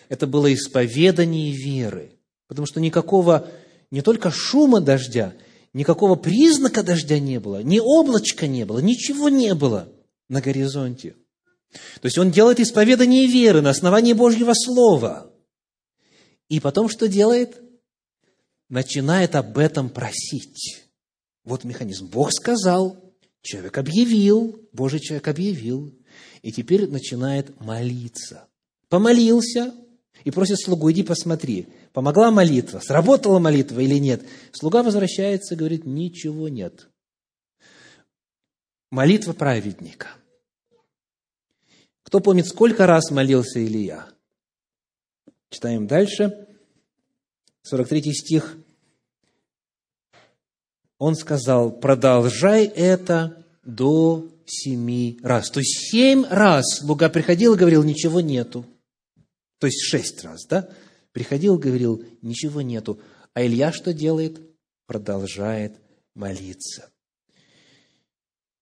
[0.09, 2.11] Это было исповедание веры.
[2.47, 3.47] Потому что никакого,
[3.89, 5.33] не только шума дождя,
[5.73, 9.89] никакого признака дождя не было, ни облачка не было, ничего не было
[10.29, 11.15] на горизонте.
[11.71, 15.31] То есть он делает исповедание веры на основании Божьего Слова.
[16.49, 17.61] И потом что делает?
[18.69, 20.85] Начинает об этом просить.
[21.43, 22.07] Вот механизм.
[22.07, 25.93] Бог сказал, человек объявил, Божий человек объявил,
[26.41, 28.47] и теперь начинает молиться.
[28.89, 29.73] Помолился
[30.23, 34.25] и просит слугу, иди посмотри, помогла молитва, сработала молитва или нет.
[34.51, 36.89] Слуга возвращается и говорит, ничего нет.
[38.89, 40.07] Молитва праведника–
[42.07, 44.07] кто помнит, сколько раз молился Илия?
[45.49, 46.47] Читаем дальше.
[47.63, 48.55] 43 стих.
[50.99, 55.49] Он сказал, продолжай это до семи раз.
[55.49, 58.65] То есть семь раз Луга приходил и говорил, ничего нету.
[59.59, 60.69] То есть шесть раз, да?
[61.11, 63.01] Приходил и говорил, ничего нету.
[63.33, 64.39] А Илья что делает?
[64.85, 65.75] Продолжает
[66.15, 66.89] молиться.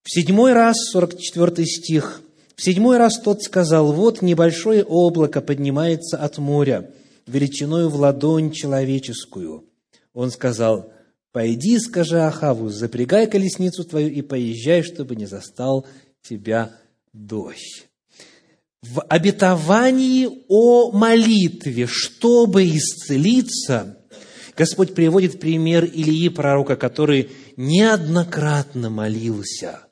[0.01, 2.23] В седьмой раз, 44 стих,
[2.55, 6.89] в седьмой раз тот сказал, вот небольшое облако поднимается от моря,
[7.27, 9.65] величиною в ладонь человеческую.
[10.13, 10.91] Он сказал,
[11.33, 15.85] пойди, скажи Ахаву, запрягай колесницу твою и поезжай, чтобы не застал
[16.21, 16.71] тебя
[17.11, 17.87] дождь.
[18.81, 23.97] В обетовании о молитве, чтобы исцелиться,
[24.55, 29.81] Господь приводит пример Илии пророка, который неоднократно молился–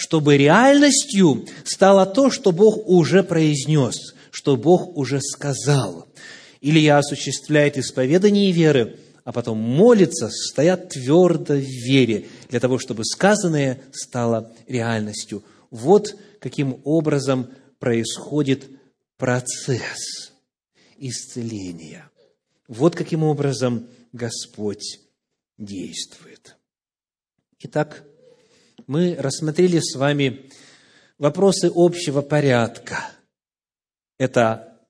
[0.00, 6.08] чтобы реальностью стало то, что Бог уже произнес, что Бог уже сказал.
[6.62, 13.82] Илья осуществляет исповедание веры, а потом молится, стоят твердо в вере, для того, чтобы сказанное
[13.92, 15.44] стало реальностью.
[15.70, 18.70] Вот каким образом происходит
[19.18, 20.32] процесс
[20.96, 22.10] исцеления.
[22.68, 25.00] Вот каким образом Господь
[25.58, 26.56] действует.
[27.58, 28.02] Итак,
[28.90, 30.50] мы рассмотрели с вами
[31.16, 33.08] вопросы общего порядка.
[34.18, 34.80] Это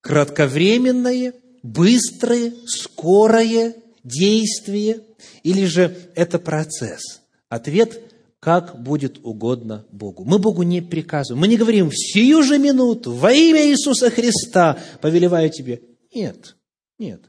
[0.00, 5.02] кратковременное, быстрое, скорое действие
[5.44, 7.22] или же это процесс?
[7.48, 8.00] Ответ–
[8.40, 10.24] как будет угодно Богу.
[10.24, 11.42] Мы Богу не приказываем.
[11.42, 15.82] Мы не говорим в сию же минуту во имя Иисуса Христа повелеваю тебе.
[16.14, 16.56] Нет,
[16.98, 17.20] нет.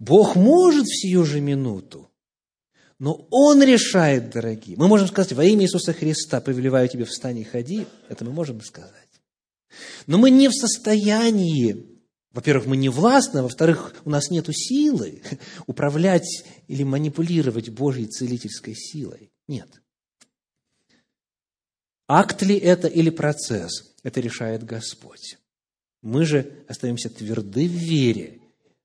[0.00, 2.10] Бог может в сию же минуту,
[3.02, 4.76] но Он решает, дорогие.
[4.76, 7.84] Мы можем сказать, во имя Иисуса Христа повелеваю тебе, встань и ходи.
[8.08, 8.92] Это мы можем сказать.
[10.06, 15.20] Но мы не в состоянии, во-первых, мы не властны, а во-вторых, у нас нет силы
[15.66, 19.32] управлять или манипулировать Божьей целительской силой.
[19.48, 19.82] Нет.
[22.06, 25.38] Акт ли это или процесс, это решает Господь.
[26.02, 28.42] Мы же остаемся тверды в вере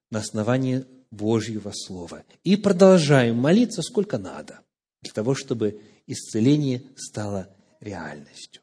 [0.10, 2.24] на основании Божьего Слова.
[2.44, 4.62] И продолжаем молиться сколько надо,
[5.02, 8.62] для того, чтобы исцеление стало реальностью.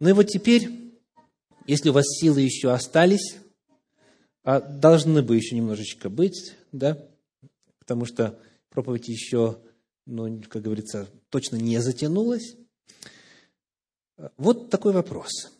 [0.00, 0.92] Ну и вот теперь,
[1.66, 3.36] если у вас силы еще остались,
[4.44, 6.98] а должны бы еще немножечко быть, да,
[7.80, 8.38] потому что
[8.70, 9.58] проповедь еще,
[10.06, 12.56] ну, как говорится, точно не затянулась.
[14.36, 15.52] Вот такой вопрос.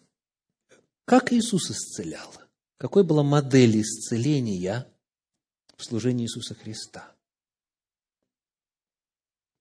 [1.05, 2.33] Как Иисус исцелял?
[2.77, 4.87] Какой была модель исцеления
[5.79, 7.14] в служении Иисуса Христа.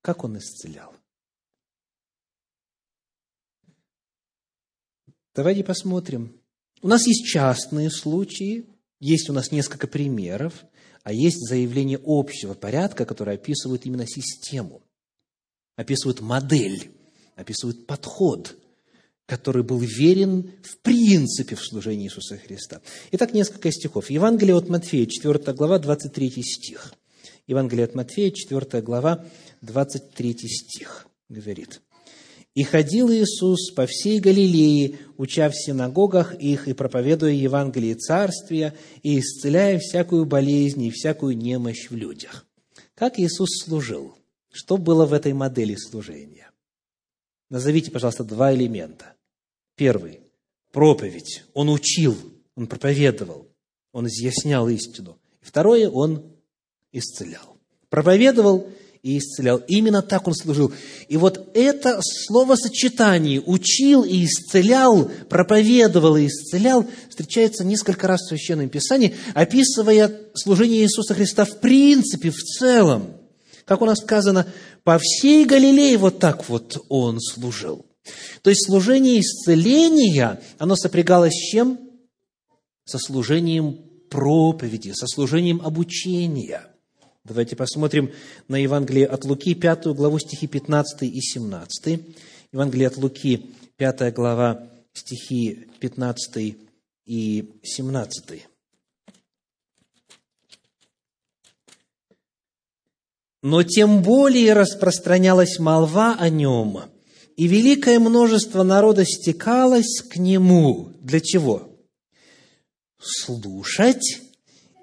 [0.01, 0.93] Как Он исцелял?
[5.33, 6.41] Давайте посмотрим.
[6.81, 8.67] У нас есть частные случаи,
[8.99, 10.65] есть у нас несколько примеров,
[11.03, 14.81] а есть заявление общего порядка, которое описывает именно систему,
[15.75, 16.91] описывает модель,
[17.35, 18.57] описывает подход–
[19.27, 22.81] который был верен в принципе в служении Иисуса Христа.
[23.11, 24.09] Итак, несколько стихов.
[24.09, 26.93] Евангелие от Матфея, 4 глава, 23 стих.
[27.45, 29.25] Евангелие от Матфея, 4 глава,
[29.61, 31.81] 23 стих говорит.
[32.55, 38.73] «И ходил Иисус по всей Галилее, уча в синагогах их и проповедуя Евангелие Царствия,
[39.03, 42.47] и исцеляя всякую болезнь и всякую немощь в людях».
[42.95, 44.15] Как Иисус служил?
[44.51, 46.49] Что было в этой модели служения?
[47.49, 49.16] Назовите, пожалуйста, два элемента.
[49.77, 50.19] Первый–
[50.73, 51.43] проповедь.
[51.53, 52.17] Он учил,
[52.55, 53.47] Он проповедовал,
[53.93, 55.17] он изъяснял истину.
[55.41, 56.23] Второе, он
[56.91, 57.57] исцелял.
[57.89, 58.67] Проповедовал
[59.01, 59.57] и исцелял.
[59.67, 60.71] Именно так он служил.
[61.07, 68.69] И вот это словосочетание «учил и исцелял», «проповедовал и исцелял» встречается несколько раз в Священном
[68.69, 73.13] Писании, описывая служение Иисуса Христа в принципе, в целом.
[73.65, 74.45] Как у нас сказано,
[74.83, 77.86] по всей Галилее вот так вот он служил.
[78.41, 81.79] То есть служение исцеления, оно сопрягалось с чем?
[82.85, 83.79] Со служением
[84.09, 86.67] проповеди, со служением обучения–
[87.27, 88.13] Давайте посмотрим
[88.47, 91.99] на Евангелие от Луки, 5 главу, стихи 15 и 17.
[92.53, 96.55] Евангелие от Луки, 5 глава, стихи 15
[97.05, 98.47] и 17.
[103.43, 106.83] Но тем более распространялась молва о нем,
[107.37, 110.91] и великое множество народа стекалось к нему.
[111.01, 111.69] Для чего?
[112.99, 114.21] Слушать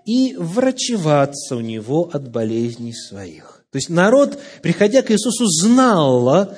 [0.07, 3.65] и врачеваться у него от болезней своих.
[3.71, 6.57] То есть народ, приходя к Иисусу, знал,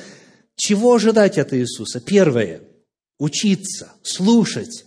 [0.54, 1.98] чего ожидать от Иисуса.
[2.00, 2.60] Первое–
[3.18, 4.84] учиться, слушать.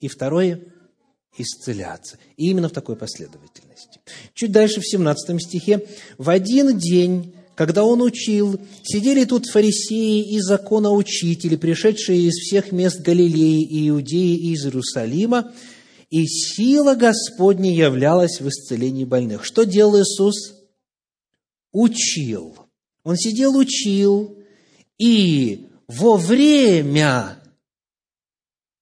[0.00, 0.60] И второе–
[1.38, 2.18] исцеляться.
[2.36, 4.00] И именно в такой последовательности.
[4.34, 5.86] Чуть дальше, в 17 стихе.
[6.18, 13.00] «В один день, когда он учил, сидели тут фарисеи и законоучители, пришедшие из всех мест
[13.00, 15.52] Галилеи, Иудеи и из Иерусалима,
[16.10, 19.44] и сила Господня являлась в исцелении больных.
[19.44, 20.54] Что делал Иисус?
[21.72, 22.56] Учил.
[23.04, 24.36] Он сидел, учил,
[24.98, 27.40] и во время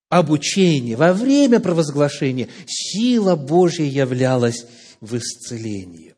[0.08, 4.66] обучения, во время провозглашения сила Божья являлась
[5.00, 6.14] в исцелении.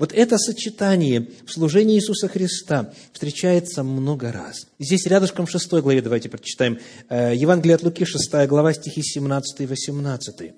[0.00, 4.66] Вот это сочетание в служении Иисуса Христа встречается много раз.
[4.78, 6.78] Здесь рядышком в 6 главе, давайте прочитаем,
[7.10, 10.54] э, Евангелие от Луки, 6 глава, стихи 17 и 18.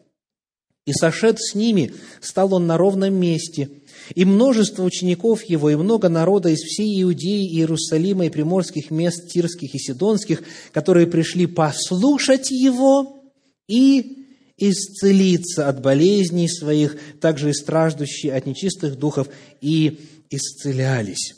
[0.86, 3.68] «И сошед с ними, стал он на ровном месте,
[4.14, 9.74] и множество учеников его, и много народа из всей Иудеи, Иерусалима и приморских мест Тирских
[9.74, 13.24] и Сидонских, которые пришли послушать его
[13.66, 14.21] и
[14.70, 19.28] исцелиться от болезней своих, также и страждущие от нечистых духов,
[19.60, 20.00] и
[20.30, 21.34] исцелялись.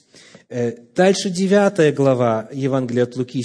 [0.50, 3.42] Э, дальше 9 глава Евангелия от Луки,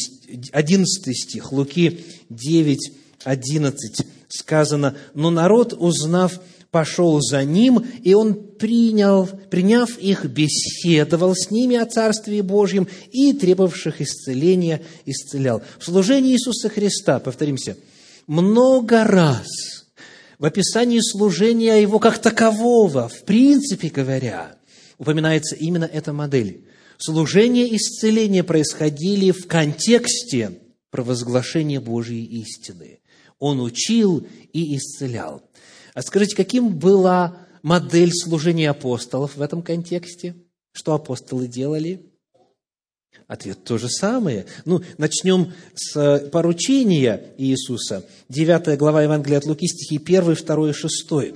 [0.51, 2.91] 11 стих, Луки 9,
[3.23, 11.49] 11 сказано, «Но народ, узнав, пошел за ним, и он принял, приняв их, беседовал с
[11.49, 15.63] ними о Царстве Божьем и требовавших исцеления исцелял».
[15.79, 17.77] В служении Иисуса Христа, повторимся–
[18.29, 19.47] много раз
[20.37, 24.55] в описании служения его как такового, в принципе говоря,
[24.99, 26.65] упоминается именно эта модель.
[26.99, 30.59] Служение и исцеление происходили в контексте
[30.91, 32.99] провозглашения Божьей истины.
[33.39, 35.41] Он учил и исцелял.
[35.95, 40.35] А скажите, каким была модель служения апостолов в этом контексте?
[40.71, 42.08] Что апостолы делали?
[43.29, 44.47] Ответ то же самое.
[44.65, 48.03] Ну, начнем с поручения Иисуса.
[48.29, 51.35] 9 глава Евангелия от Луки, стихи 1, 2 и 6.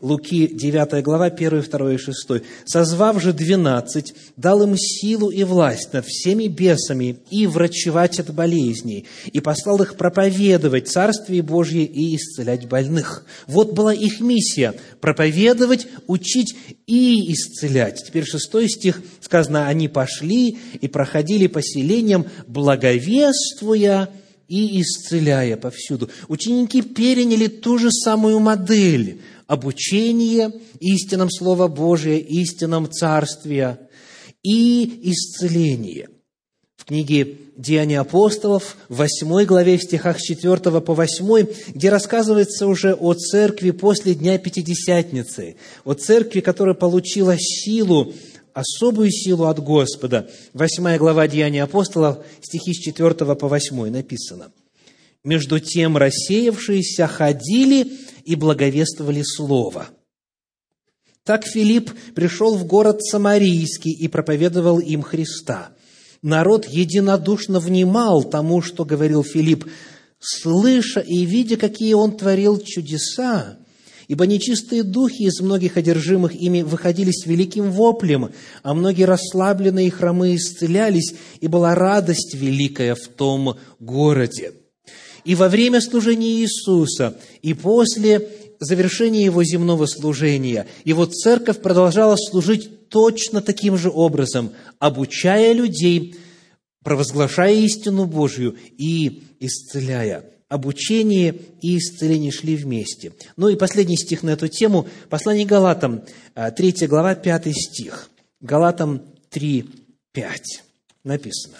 [0.00, 2.28] Луки, 9 глава, 1, 2 и 6.
[2.64, 9.06] «Созвав же двенадцать, дал им силу и власть над всеми бесами и врачевать от болезней,
[9.32, 13.24] и послал их проповедовать Царствие Божье и исцелять больных».
[13.46, 18.02] Вот была их миссия– проповедовать, учить и исцелять.
[18.06, 24.10] Теперь шестой стих сказано, «Они пошли и проходили по селениям, благовествуя
[24.48, 26.10] и исцеляя повсюду».
[26.28, 33.78] Ученики переняли ту же самую модель– обучение истинам Слова Божия, истинам Царствия
[34.42, 36.08] и исцеление.
[36.76, 42.66] В книге «Деяния апостолов» в 8 главе, в стихах с 4 по 8, где рассказывается
[42.66, 48.12] уже о церкви после Дня Пятидесятницы, о церкви, которая получила силу,
[48.52, 50.28] особую силу от Господа.
[50.52, 54.52] 8 глава Деяния апостолов, стихи с 4 по 8 написано.
[55.24, 57.92] «Между тем рассеявшиеся ходили
[58.24, 59.88] и благовествовали Слово.
[61.24, 65.70] Так Филипп пришел в город Самарийский и проповедовал им Христа.
[66.20, 69.66] Народ единодушно внимал тому, что говорил Филипп,
[70.18, 73.58] слыша и видя, какие он творил чудеса,
[74.06, 79.90] Ибо нечистые духи из многих одержимых ими выходили с великим воплем, а многие расслабленные и
[79.90, 84.52] хромые исцелялись, и была радость великая в том городе
[85.24, 88.28] и во время служения Иисуса, и после
[88.60, 90.66] завершения Его земного служения.
[90.84, 96.16] Его церковь продолжала служить точно таким же образом, обучая людей,
[96.82, 103.12] провозглашая истину Божью и исцеляя обучение и исцеление шли вместе.
[103.36, 104.86] Ну и последний стих на эту тему.
[105.10, 106.04] Послание Галатам,
[106.34, 108.08] 3 а, глава, 5 стих.
[108.40, 109.64] Галатам 3,
[110.12, 110.42] 5
[111.02, 111.56] написано.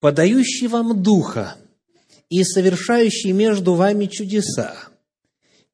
[0.00, 1.56] «Подающий вам Духа
[2.28, 4.76] и совершающий между вами чудеса,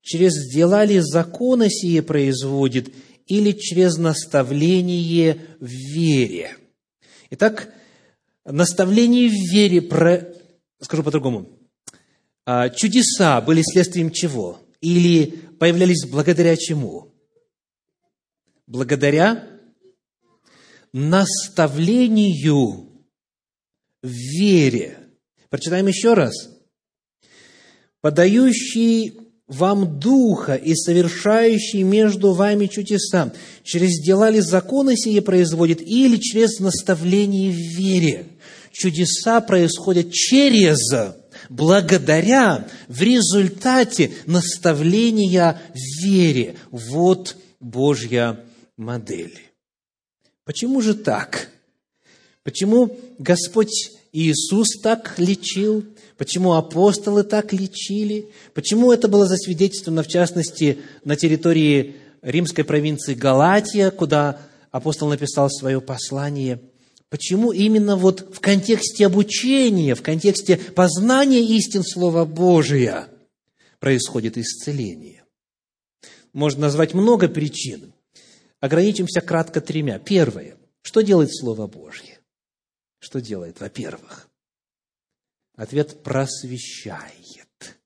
[0.01, 2.93] через дела ли закона сие производит,
[3.27, 6.57] или через наставление в вере?»
[7.31, 7.73] Итак,
[8.45, 10.33] наставление в вере, про,
[10.81, 11.49] скажу по-другому,
[12.47, 14.61] а, чудеса были следствием чего?
[14.81, 15.27] Или
[15.59, 17.13] появлялись благодаря чему?
[18.67, 19.49] Благодаря
[20.93, 22.94] наставлению
[24.05, 24.99] в вере.
[25.49, 26.51] Прочитаем еще раз.
[28.03, 29.15] «Подающий
[29.47, 33.33] вам Духа и совершающий между вами чудеса,
[33.63, 38.27] через дела ли законы сие производит, или через наставление в вере.
[38.73, 40.79] Чудеса происходят через,
[41.49, 46.57] благодаря, в результате наставления в вере.
[46.71, 48.41] Вот Божья
[48.77, 49.39] модель.
[50.45, 51.49] Почему же так?
[52.43, 55.85] Почему Господь Иисус так лечил?
[56.17, 58.31] Почему апостолы так лечили?
[58.55, 64.41] Почему это было засвидетельствовано, в частности, на территории римской провинции Галатия, куда
[64.71, 66.61] апостол написал свое послание?
[67.11, 73.09] Почему именно вот в контексте обучения, в контексте познания истин Слова Божия
[73.81, 75.25] происходит исцеление?
[76.33, 77.93] Можно назвать много причин.
[78.61, 79.99] Ограничимся кратко тремя.
[79.99, 80.55] Первое.
[80.83, 82.14] Что делает Слово Божье?
[83.05, 83.61] Что делает?
[83.61, 84.31] Во-первых,
[85.57, 87.79] Ответ– просвещает.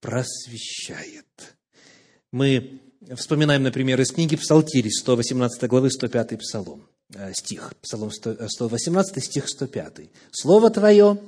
[0.00, 1.56] Просвещает.
[2.32, 2.80] Мы
[3.14, 9.48] вспоминаем, например, из книги Псалтири, 118 главы, 105 псалом, э, стих, псалом 118, э, стих
[9.48, 10.10] 105.
[10.32, 11.20] «Слово Твое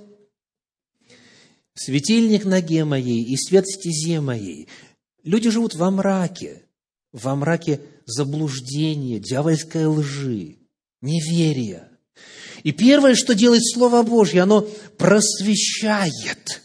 [1.74, 4.66] –светильник ноге моей и свет стезе моей».
[5.24, 6.64] Люди живут во мраке,
[7.12, 10.56] во мраке заблуждения, дьявольской лжи,
[11.02, 11.90] неверия–
[12.62, 14.62] и первое, что делает Слово Божье, оно
[14.98, 16.62] просвещает.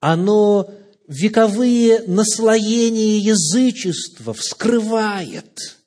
[0.00, 0.70] Оно
[1.08, 5.78] вековые наслоения язычества вскрывает.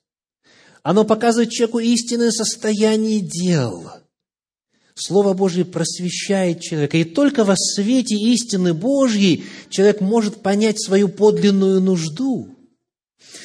[0.82, 3.90] Оно показывает человеку истинное состояние дел.
[4.94, 6.98] Слово Божье просвещает человека.
[6.98, 12.48] И только во свете истины Божьей человек может понять свою подлинную нужду.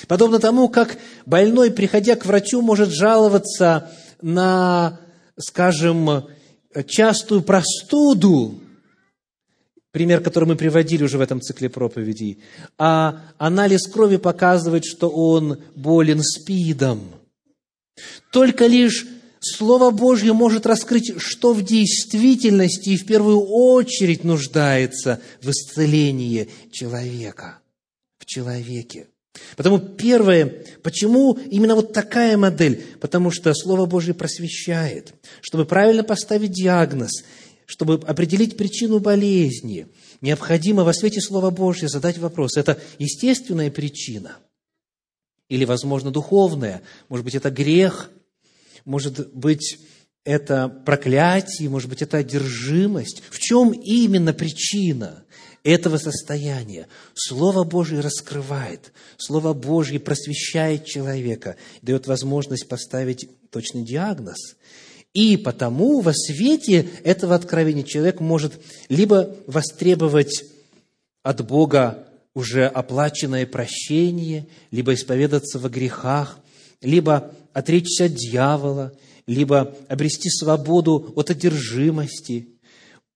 [0.07, 3.91] Подобно тому, как больной, приходя к врачу, может жаловаться
[4.21, 4.99] на
[5.37, 6.27] скажем,
[6.87, 8.59] частую простуду,
[9.91, 12.39] пример, который мы приводили уже в этом цикле проповедей,
[12.77, 17.01] а анализ крови показывает, что он болен СПИДом.
[18.31, 19.05] Только лишь
[19.39, 27.59] Слово Божье может раскрыть, что в действительности и в первую очередь нуждается в исцелении человека,
[28.17, 29.07] в человеке.
[29.57, 32.83] Потому первое, почему именно вот такая модель?
[32.99, 35.13] Потому что Слово Божье просвещает.
[35.41, 37.23] Чтобы правильно поставить диагноз,
[37.65, 39.87] чтобы определить причину болезни,
[40.21, 42.57] необходимо во свете Слова Божьего задать вопрос.
[42.57, 44.37] Это естественная причина?
[45.49, 46.81] Или, возможно, духовная?
[47.09, 48.11] Может быть, это грех?
[48.83, 49.79] Может быть,
[50.23, 51.69] это проклятие?
[51.69, 53.21] Может быть, это одержимость?
[53.29, 55.24] В чем именно причина?
[55.65, 56.87] Этого состояния.
[57.15, 64.37] Слово Божье раскрывает, Слово Божье просвещает человека, дает возможность поставить точный диагноз.
[65.13, 68.53] И потому во свете этого откровения человек может
[68.89, 70.43] либо востребовать
[71.23, 76.37] от Бога уже оплаченное прощение, либо исповедаться во грехах,
[76.81, 78.93] либо отречься от дьявола,
[79.25, 82.49] либо обрести свободу от одержимости–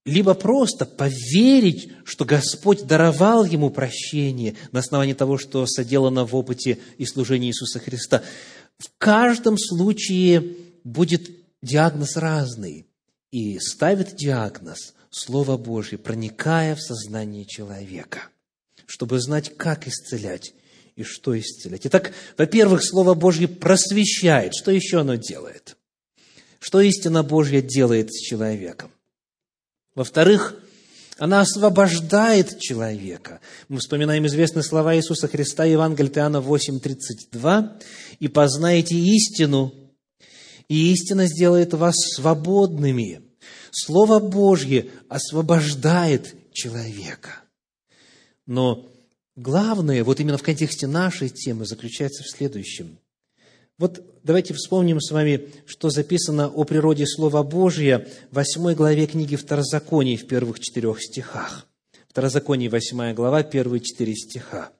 [0.10, 6.80] либо просто поверить, что Господь даровал ему прощение на основании того, что соделано в опыте
[6.98, 8.24] и служении Иисуса Христа.
[8.78, 11.30] В каждом случае будет
[11.62, 12.86] диагноз разный.
[13.32, 18.30] И ставит диагноз Слово Божье, проникая в сознание человека,
[18.88, 20.54] чтобы знать, как исцелять
[20.96, 21.86] и что исцелять.
[21.86, 24.56] Итак, во-первых, Слово Божье просвещает.
[24.56, 25.78] Что еще оно делает?
[26.60, 28.92] Что истина Божья делает с человеком?
[29.96, 30.56] Во-вторых,
[31.18, 33.42] она освобождает человека.
[33.68, 37.82] Мы вспоминаем известные слова Иисуса Христа, Евангелие Иоанна 8:32,
[38.20, 39.74] «И познаете истину,
[40.70, 43.22] и истина сделает вас свободными».
[43.72, 47.44] Слово Божье освобождает человека.
[48.48, 48.90] Но
[49.36, 52.98] главное, вот именно в контексте нашей темы, заключается в следующем.
[53.78, 59.36] Вот давайте вспомним с вами, что записано о природе Слова Божия в 8 главе книги
[59.36, 61.68] Второзаконий в первых четырех стихах.
[62.08, 64.72] Второзаконие, 8 глава, первые четыре стиха.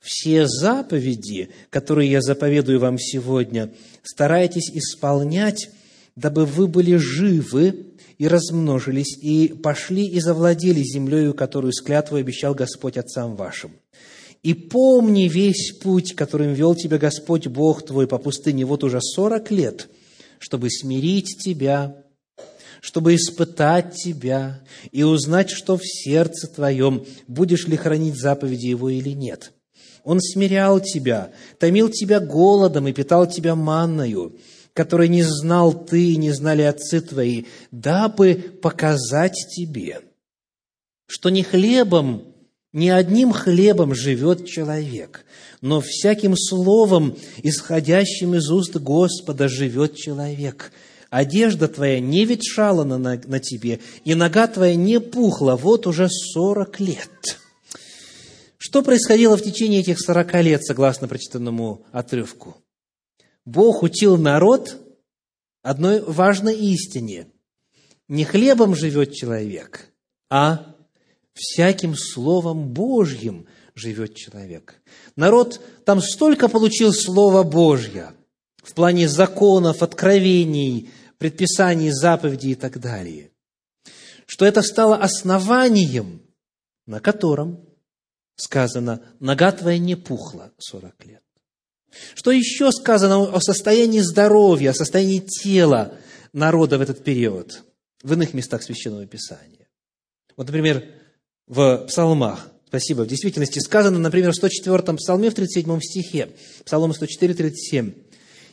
[0.00, 3.72] «Все заповеди, которые я заповедую вам сегодня,
[4.02, 5.70] старайтесь исполнять,
[6.16, 7.86] дабы вы были живы
[8.18, 11.82] и размножились, и пошли и завладели землею, которую с
[12.20, 13.72] обещал Господь отцам вашим.
[14.42, 19.50] И помни весь путь, которым вел тебя Господь Бог твой по пустыне вот уже сорок
[19.52, 19.88] лет,
[20.38, 21.96] чтобы смирить тебя,
[22.80, 29.10] чтобы испытать тебя и узнать, что в сердце твоем, будешь ли хранить заповеди Его или
[29.10, 29.52] нет.
[30.02, 31.30] Он смирял тебя,
[31.60, 34.36] томил тебя голодом и питал тебя манною,
[34.74, 40.00] которой не знал ты и не знали отцы твои, дабы показать тебе,
[41.06, 42.31] что не хлебом,
[42.72, 45.24] не одним хлебом живет человек,
[45.60, 50.72] но всяким словом, исходящим из уст Господа, живет человек.
[51.10, 56.08] Одежда твоя не ветшала на, на, на тебе, и нога твоя не пухла вот уже
[56.08, 57.38] сорок лет.
[58.56, 62.56] Что происходило в течение этих сорока лет, согласно прочитанному отрывку?
[63.44, 64.76] Бог учил народ
[65.62, 67.26] одной важной истине.
[68.08, 69.88] Не хлебом живет человек,
[70.30, 70.71] а
[71.34, 74.80] всяким Словом Божьим живет человек.
[75.16, 78.12] Народ там столько получил Слова Божье
[78.62, 83.30] в плане законов, откровений, предписаний, заповедей и так далее,
[84.26, 86.22] что это стало основанием,
[86.86, 87.66] на котором
[88.36, 91.22] сказано, нога твоя не пухла сорок лет.
[92.14, 95.94] Что еще сказано о состоянии здоровья, о состоянии тела
[96.32, 97.62] народа в этот период
[98.02, 99.68] в иных местах Священного Писания?
[100.36, 100.84] Вот, например,
[101.52, 102.50] в псалмах.
[102.68, 103.02] Спасибо.
[103.02, 106.30] В действительности сказано, например, в 104-м псалме, в 37 стихе,
[106.64, 107.92] Псалом 104, 37.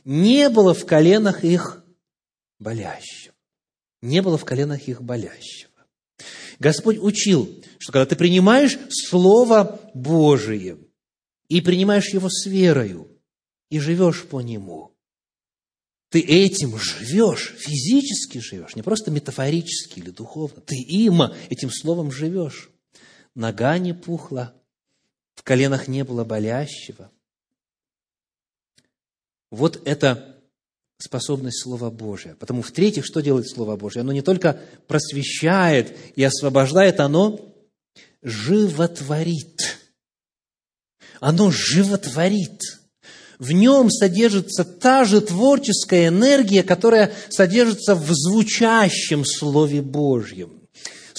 [0.04, 1.82] «Не было в коленах их
[2.60, 3.34] болящего».
[4.02, 5.72] Не было в коленах их болящего.
[6.60, 10.78] Господь учил, что когда ты принимаешь Слово Божие
[11.48, 13.08] и принимаешь его с верою,
[13.70, 14.92] и живешь по нему,
[16.10, 20.62] ты этим живешь, физически живешь, не просто метафорически или духовно.
[20.62, 22.72] Ты им, этим словом живешь.
[23.40, 24.54] Нога не пухла,
[25.36, 27.10] в коленах не было болящего.
[29.50, 30.36] Вот это
[30.98, 32.36] способность Слова Божия.
[32.36, 34.02] Потому, в-третьих, что делает Слово Божие?
[34.02, 34.60] Оно не только
[34.90, 37.56] просвещает и освобождает, оно
[38.22, 39.78] животворит.
[41.22, 42.62] Оно животворит–
[43.40, 50.59] в нем содержится та же творческая энергия, которая содержится в звучащем Слове Божьем.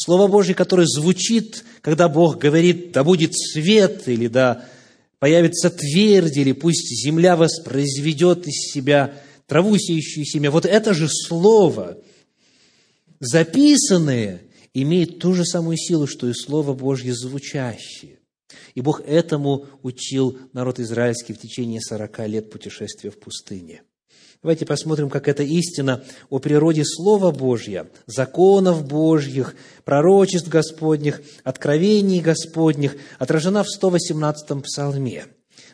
[0.02, 4.64] Слово Божье, которое звучит, когда Бог говорит, да будет свет, или да
[5.18, 9.12] появится твердь, или пусть земля воспроизведет из себя
[9.46, 10.50] траву, сеющую семя.
[10.50, 11.98] Вот это же Слово,
[13.20, 14.40] записанное,
[14.72, 18.20] имеет ту же самую силу, что и Слово Божье звучащее.
[18.74, 23.82] И Бог этому учил народ израильский в течение сорока лет путешествия в пустыне.
[24.42, 32.96] Давайте посмотрим, как эта истина о природе Слова Божьего, законов Божьих, пророчеств Господних, откровений Господних
[33.18, 35.26] отражена в 118-м псалме.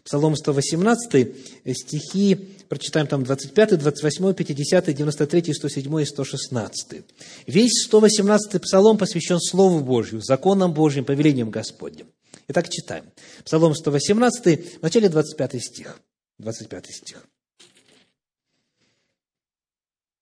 [0.02, 1.28] Псалом 118,
[1.76, 2.34] стихи,
[2.68, 7.04] прочитаем там 25, 28, 50, 93, 107 и 116.
[7.46, 12.08] Весь 118 псалом посвящен Слову Божью, законам Божьим, повелениям Господним.
[12.48, 13.04] Итак, читаем.
[13.44, 16.00] Псалом 118, в начале 25 стих.
[16.38, 17.26] 25 стих.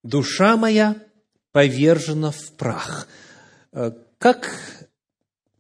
[0.05, 0.97] «Душа моя
[1.51, 3.09] повержена в прах».
[3.73, 4.55] Э, как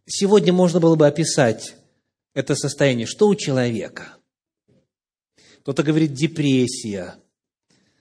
[0.06, 1.74] сегодня можно было бы описать
[2.34, 3.06] это состояние?
[3.06, 4.16] Что у человека?
[5.60, 7.14] Кто-то говорит депрессия,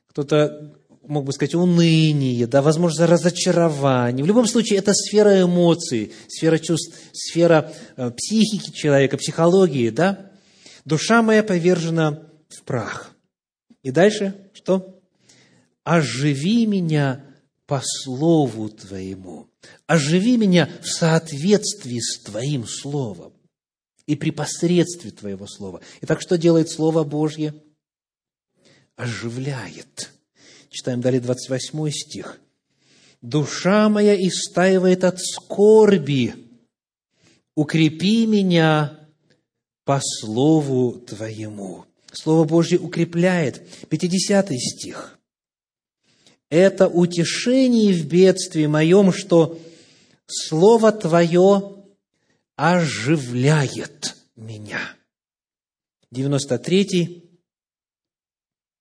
[0.07, 4.23] кто-то мог бы сказать, уныние, да, возможно, разочарование.
[4.23, 10.31] В любом случае, это сфера эмоций, сфера чувств, сфера э, психики человека, психологии, да.
[10.85, 13.11] Душа моя повержена в прах.
[13.81, 14.92] И дальше что?
[15.83, 17.25] Оживи меня
[17.65, 19.49] по слову Твоему.
[19.87, 23.33] Оживи меня в соответствии с Твоим Словом
[24.05, 25.81] и при посредстве Твоего Слова.
[26.01, 27.53] Итак, что делает Слово Божье?
[28.95, 30.13] Оживляет
[30.73, 32.41] Читаем далее 28 стих.
[33.21, 36.33] «Душа моя истаивает от скорби,
[37.53, 39.07] укрепи меня
[39.85, 41.85] по слову Твоему».
[42.11, 43.87] Слово Божье укрепляет.
[43.89, 45.19] 50 стих.
[46.53, 49.59] «Это утешение в бедствии моем, что
[50.27, 51.83] Слово Твое
[52.55, 54.79] оживляет меня».
[56.11, 57.23] 93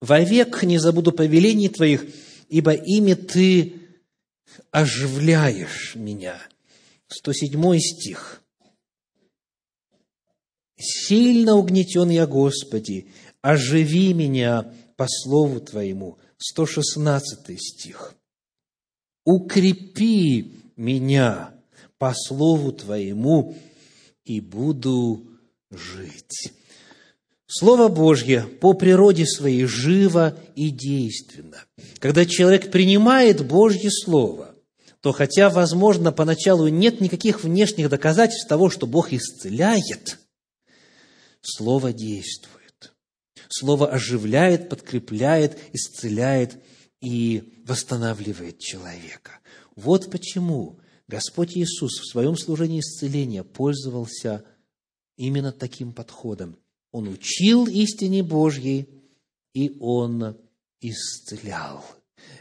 [0.02, 2.04] Вовек не забуду повелений Твоих,
[2.50, 3.80] ибо ими Ты
[4.70, 6.36] оживляешь меня.
[7.08, 8.42] 107 стих.
[10.78, 13.06] «Сильно угнетен я, Господи,
[13.40, 16.18] оживи меня по слову Твоему».
[16.42, 18.14] 116 стих.
[19.24, 21.54] «Укрепи меня
[21.98, 23.56] по слову Твоему,
[24.24, 25.24] и буду
[25.70, 26.52] жить».
[27.46, 31.64] Слово Божье по природе своей живо и действенно.
[31.98, 34.54] Когда человек принимает Божье Слово,
[35.02, 40.18] то хотя, возможно, поначалу нет никаких внешних доказательств того, что Бог исцеляет,
[41.42, 42.51] Слово действует.
[43.54, 46.56] Слово оживляет, подкрепляет, исцеляет
[47.02, 49.40] и восстанавливает человека.
[49.76, 54.42] Вот почему Господь Иисус в своем служении исцеления пользовался
[55.18, 56.56] именно таким подходом.
[56.92, 58.88] Он учил истине Божьей,
[59.52, 60.38] и Он
[60.80, 61.84] исцелял.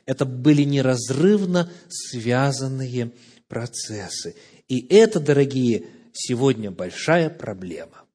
[0.06, 3.12] Это были неразрывно связанные
[3.50, 4.38] процессы.
[4.70, 8.06] И это, дорогие, сегодня большая проблема.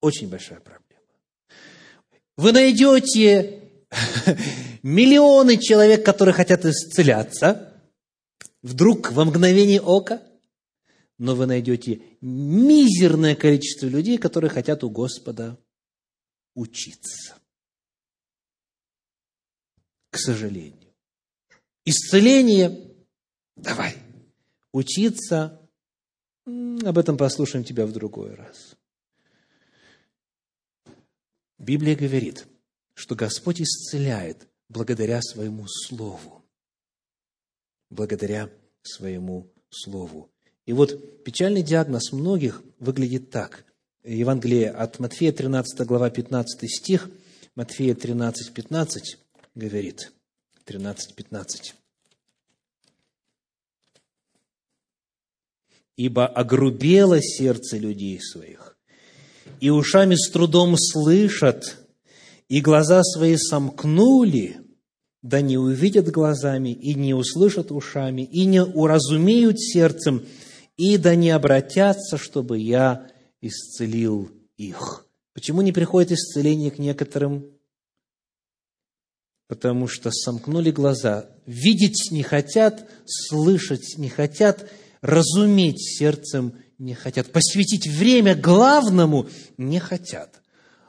[0.00, 0.85] Очень большая проблема.
[2.36, 3.70] Вы найдете
[4.82, 7.82] миллионы человек, которые хотят исцеляться,
[8.62, 10.22] вдруг во мгновение ока,
[11.18, 15.58] но вы найдете мизерное количество людей, которые хотят у Господа
[16.54, 17.36] учиться.
[20.10, 20.94] К сожалению.
[21.84, 22.94] Исцеление–
[23.56, 23.96] давай.
[24.72, 25.60] Учиться–
[26.46, 28.75] об этом послушаем тебя в другой раз.
[31.58, 32.46] Библия говорит,
[32.94, 36.44] что Господь исцеляет благодаря своему Слову.
[37.90, 38.50] Благодаря
[38.82, 40.30] своему Слову.
[40.64, 43.64] И вот печальный диагноз многих выглядит так.
[44.04, 47.10] Евангелие от Матфея, 13 глава, 15 стих,
[47.54, 49.18] Матфея 13, 15
[49.54, 50.12] говорит,
[50.64, 51.74] 13, 15.
[55.96, 58.75] «Ибо огрубело сердце людей своих,
[59.60, 61.78] и ушами с трудом слышат,
[62.48, 64.58] и глаза свои сомкнули,
[65.22, 70.24] да не увидят глазами, и не услышат ушами, и не уразумеют сердцем,
[70.76, 75.06] и да не обратятся, чтобы я исцелил их.
[75.34, 77.50] Почему не приходит исцеление к некоторым?
[79.48, 84.70] Потому что сомкнули глаза, видеть не хотят, слышать не хотят,
[85.00, 90.40] разуметь сердцем не хотят, посвятить время главному не хотят.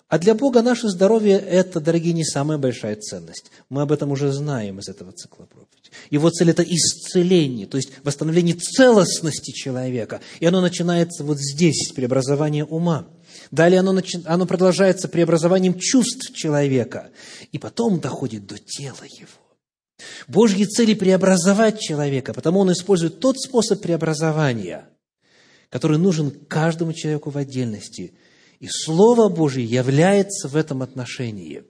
[0.09, 3.51] А для Бога наше здоровье– это, дорогие, не самая большая ценность.
[3.69, 5.91] Мы об этом уже знаем из этого цикла проповеди.
[6.09, 10.21] Его цель– это исцеление, то есть восстановление целостности человека.
[10.39, 13.05] И оно начинается вот здесь, с преобразования ума.
[13.51, 14.21] Далее оно, начи...
[14.25, 17.09] оно продолжается преобразованием чувств человека.
[17.51, 19.27] И потом доходит до тела его.
[20.29, 24.87] Божьи цели– преобразовать человека, потому он использует тот способ преобразования,
[25.69, 28.13] который нужен каждому человеку в отдельности–
[28.59, 31.63] и Слово Божье является в этом отношении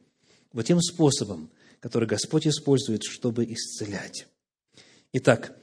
[0.54, 4.28] вот тем способом, который Господь использует, чтобы исцелять.
[5.14, 5.58] Итак,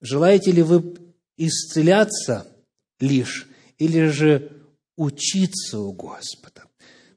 [0.00, 0.96] желаете ли вы
[1.36, 2.46] исцеляться
[2.98, 4.64] лишь или же
[4.96, 6.64] учиться у Господа?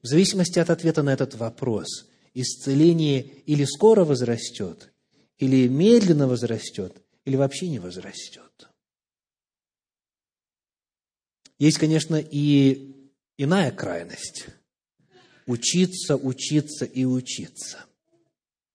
[0.02, 4.92] В зависимости от ответа на этот вопрос, исцеление или скоро возрастет,
[5.38, 8.43] или медленно возрастет, или вообще не возрастет.
[11.60, 12.96] Есть, конечно, и
[13.38, 14.48] иная крайность.
[15.46, 17.86] Учиться, учиться и учиться.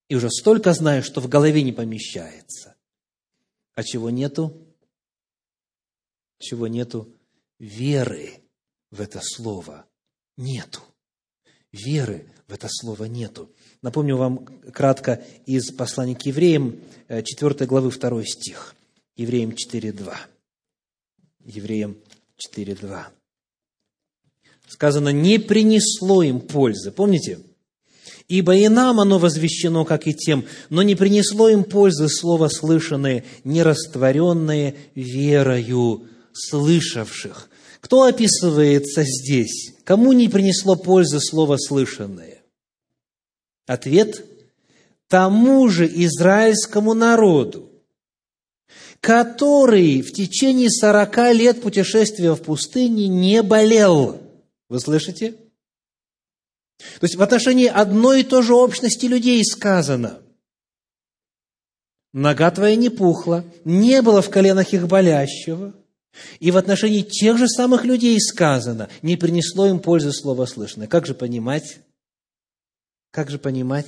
[0.09, 2.76] И уже столько знаю, что в голове не помещается.
[3.74, 4.66] А чего нету?
[6.39, 7.14] Чего нету?
[7.59, 8.41] Веры
[8.91, 9.87] в это слово
[10.37, 10.81] нету.
[11.72, 13.55] Веры в это слово нету.
[13.83, 18.74] Напомню вам кратко из послания к евреям, 4 э, главы 2 стих.
[19.16, 20.16] Евреям 4.2.
[21.45, 21.99] Евреям
[22.39, 23.07] 4.2
[24.68, 26.93] сказано, не принесло им пользы.
[26.93, 27.41] Помните?
[28.28, 33.24] Ибо и нам оно возвещено, как и тем, но не принесло им пользы слово слышанное,
[33.45, 37.49] нерастворенное верою слышавших.
[37.80, 39.72] Кто описывается здесь?
[39.84, 42.43] Кому не принесло пользы слово слышанное?
[43.66, 44.24] Ответ–
[45.09, 47.70] тому же израильскому народу,
[49.01, 54.21] который в течение сорока лет путешествия в пустыне не болел–
[54.69, 55.33] вы слышите?
[57.01, 60.21] То есть в отношении одной и той же общности людей сказано,
[62.13, 65.75] нога твоя не пухла, не было в коленах их болящего,
[66.39, 70.87] и в отношении тех же самых людей сказано, не принесло им пользы слово слышное.
[70.87, 71.79] Как же понимать?
[73.11, 73.87] Как же понимать?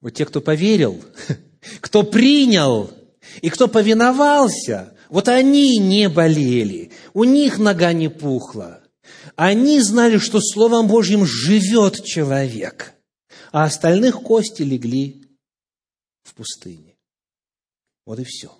[0.00, 1.02] Вот те, кто поверил,
[1.80, 2.90] кто принял
[3.42, 8.82] и кто повиновался, вот они не болели, у них нога не пухла.
[9.36, 12.94] Они знали, что Словом Божьим живет человек,
[13.52, 15.24] а остальных кости легли
[16.22, 16.96] в пустыне.
[18.06, 18.56] Вот и все.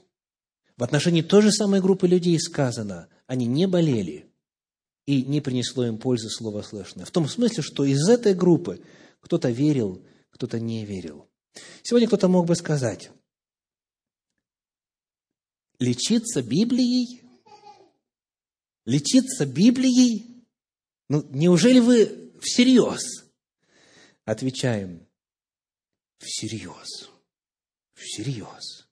[0.76, 4.30] В отношении той же самой группы людей сказано, они не болели,
[5.06, 7.04] и не принесло им пользы слово слышное.
[7.04, 8.80] В том смысле, что из этой группы
[9.20, 11.29] кто-то верил, кто-то не верил.
[11.82, 13.10] Сегодня кто-то мог бы сказать,
[15.78, 17.22] лечиться Библией?
[18.84, 20.44] Лечиться Библией?
[21.08, 23.24] Ну, неужели вы всерьез?
[24.24, 25.06] Отвечаем,
[26.18, 27.10] всерьез,
[27.94, 28.88] всерьез.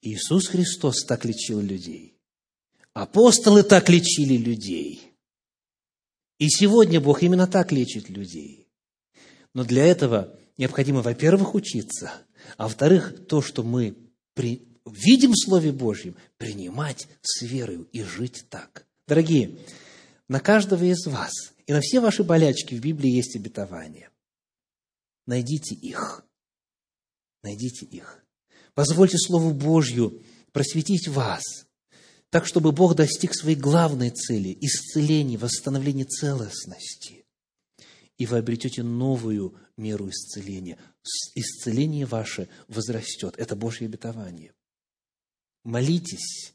[0.00, 2.18] Иисус Христос так лечил людей.
[2.92, 5.12] Апостолы так лечили людей.
[6.38, 8.68] И сегодня Бог именно так лечит людей.
[9.52, 12.12] Но для этого необходимо, во-первых, учиться,
[12.56, 13.96] а во-вторых, то, что мы
[14.34, 18.86] при, видим в Слове Божьем, принимать с верой и жить так.
[19.06, 19.58] Дорогие,
[20.28, 21.32] на каждого из вас
[21.66, 24.10] и на все ваши болячки в Библии есть обетование.
[25.26, 26.24] Найдите их.
[27.42, 28.24] Найдите их.
[28.74, 31.42] Позвольте Слову Божью просветить вас,
[32.30, 37.25] так, чтобы Бог достиг своей главной цели– исцеления, восстановления целостности.
[38.18, 40.78] И вы обретете новую меру исцеления.
[41.34, 43.34] Исцеление ваше возрастет.
[43.36, 44.52] Это Божье обетование
[45.66, 46.54] молитесь,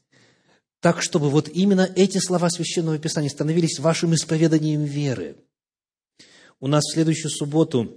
[0.80, 5.36] так, чтобы вот именно эти слова Священного Писания становились вашим исповеданием веры.
[6.58, 7.96] У нас в следующую субботу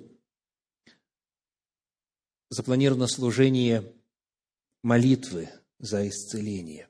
[2.49, 3.91] запланировано служение
[4.83, 5.49] молитвы
[5.79, 6.87] за исцеление.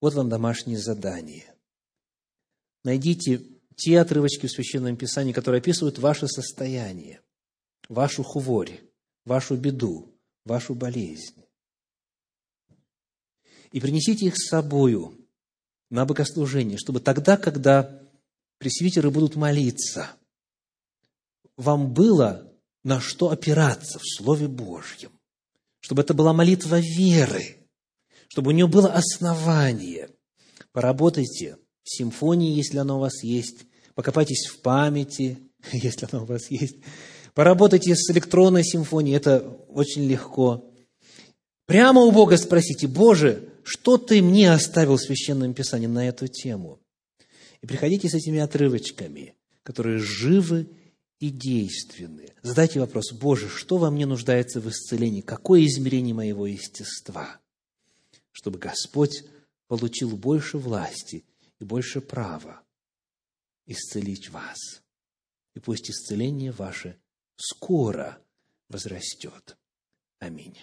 [0.00, 1.54] Вот вам домашнее задание.
[2.84, 3.42] Найдите
[3.78, 7.22] те отрывочки в Священном Писании, которые описывают ваше состояние,
[7.88, 8.82] вашу хворь,
[9.24, 10.14] вашу беду,
[10.44, 11.38] вашу болезнь
[13.72, 15.14] и принесите их с собою
[15.90, 18.02] на богослужение, чтобы тогда, когда
[18.58, 20.10] пресвитеры будут молиться,
[21.56, 22.52] вам было
[22.84, 25.12] на что опираться в Слове Божьем,
[25.80, 27.68] чтобы это была молитва веры,
[28.28, 30.10] чтобы у нее было основание.
[30.72, 31.58] Поработайте
[31.88, 35.38] симфонии, если она у вас есть, покопайтесь в памяти,
[35.72, 36.76] если она у вас есть,
[37.34, 40.64] поработайте с электронной симфонией, это очень легко.
[41.66, 46.80] Прямо у Бога спросите, Боже, что ты мне оставил в Священном Писании на эту тему?
[47.60, 50.68] И приходите с этими отрывочками, которые живы
[51.20, 52.28] и действенны.
[52.42, 55.20] Задайте вопрос, Боже, что во мне нуждается в исцелении?
[55.20, 57.40] Какое измерение моего естества?
[58.30, 59.24] Чтобы Господь
[59.66, 61.24] получил больше власти
[61.58, 62.64] и больше права
[63.66, 64.82] исцелить вас.
[65.54, 67.00] И пусть исцеление ваше
[67.36, 68.22] скоро
[68.68, 69.56] возрастет.
[70.18, 70.58] Аминь.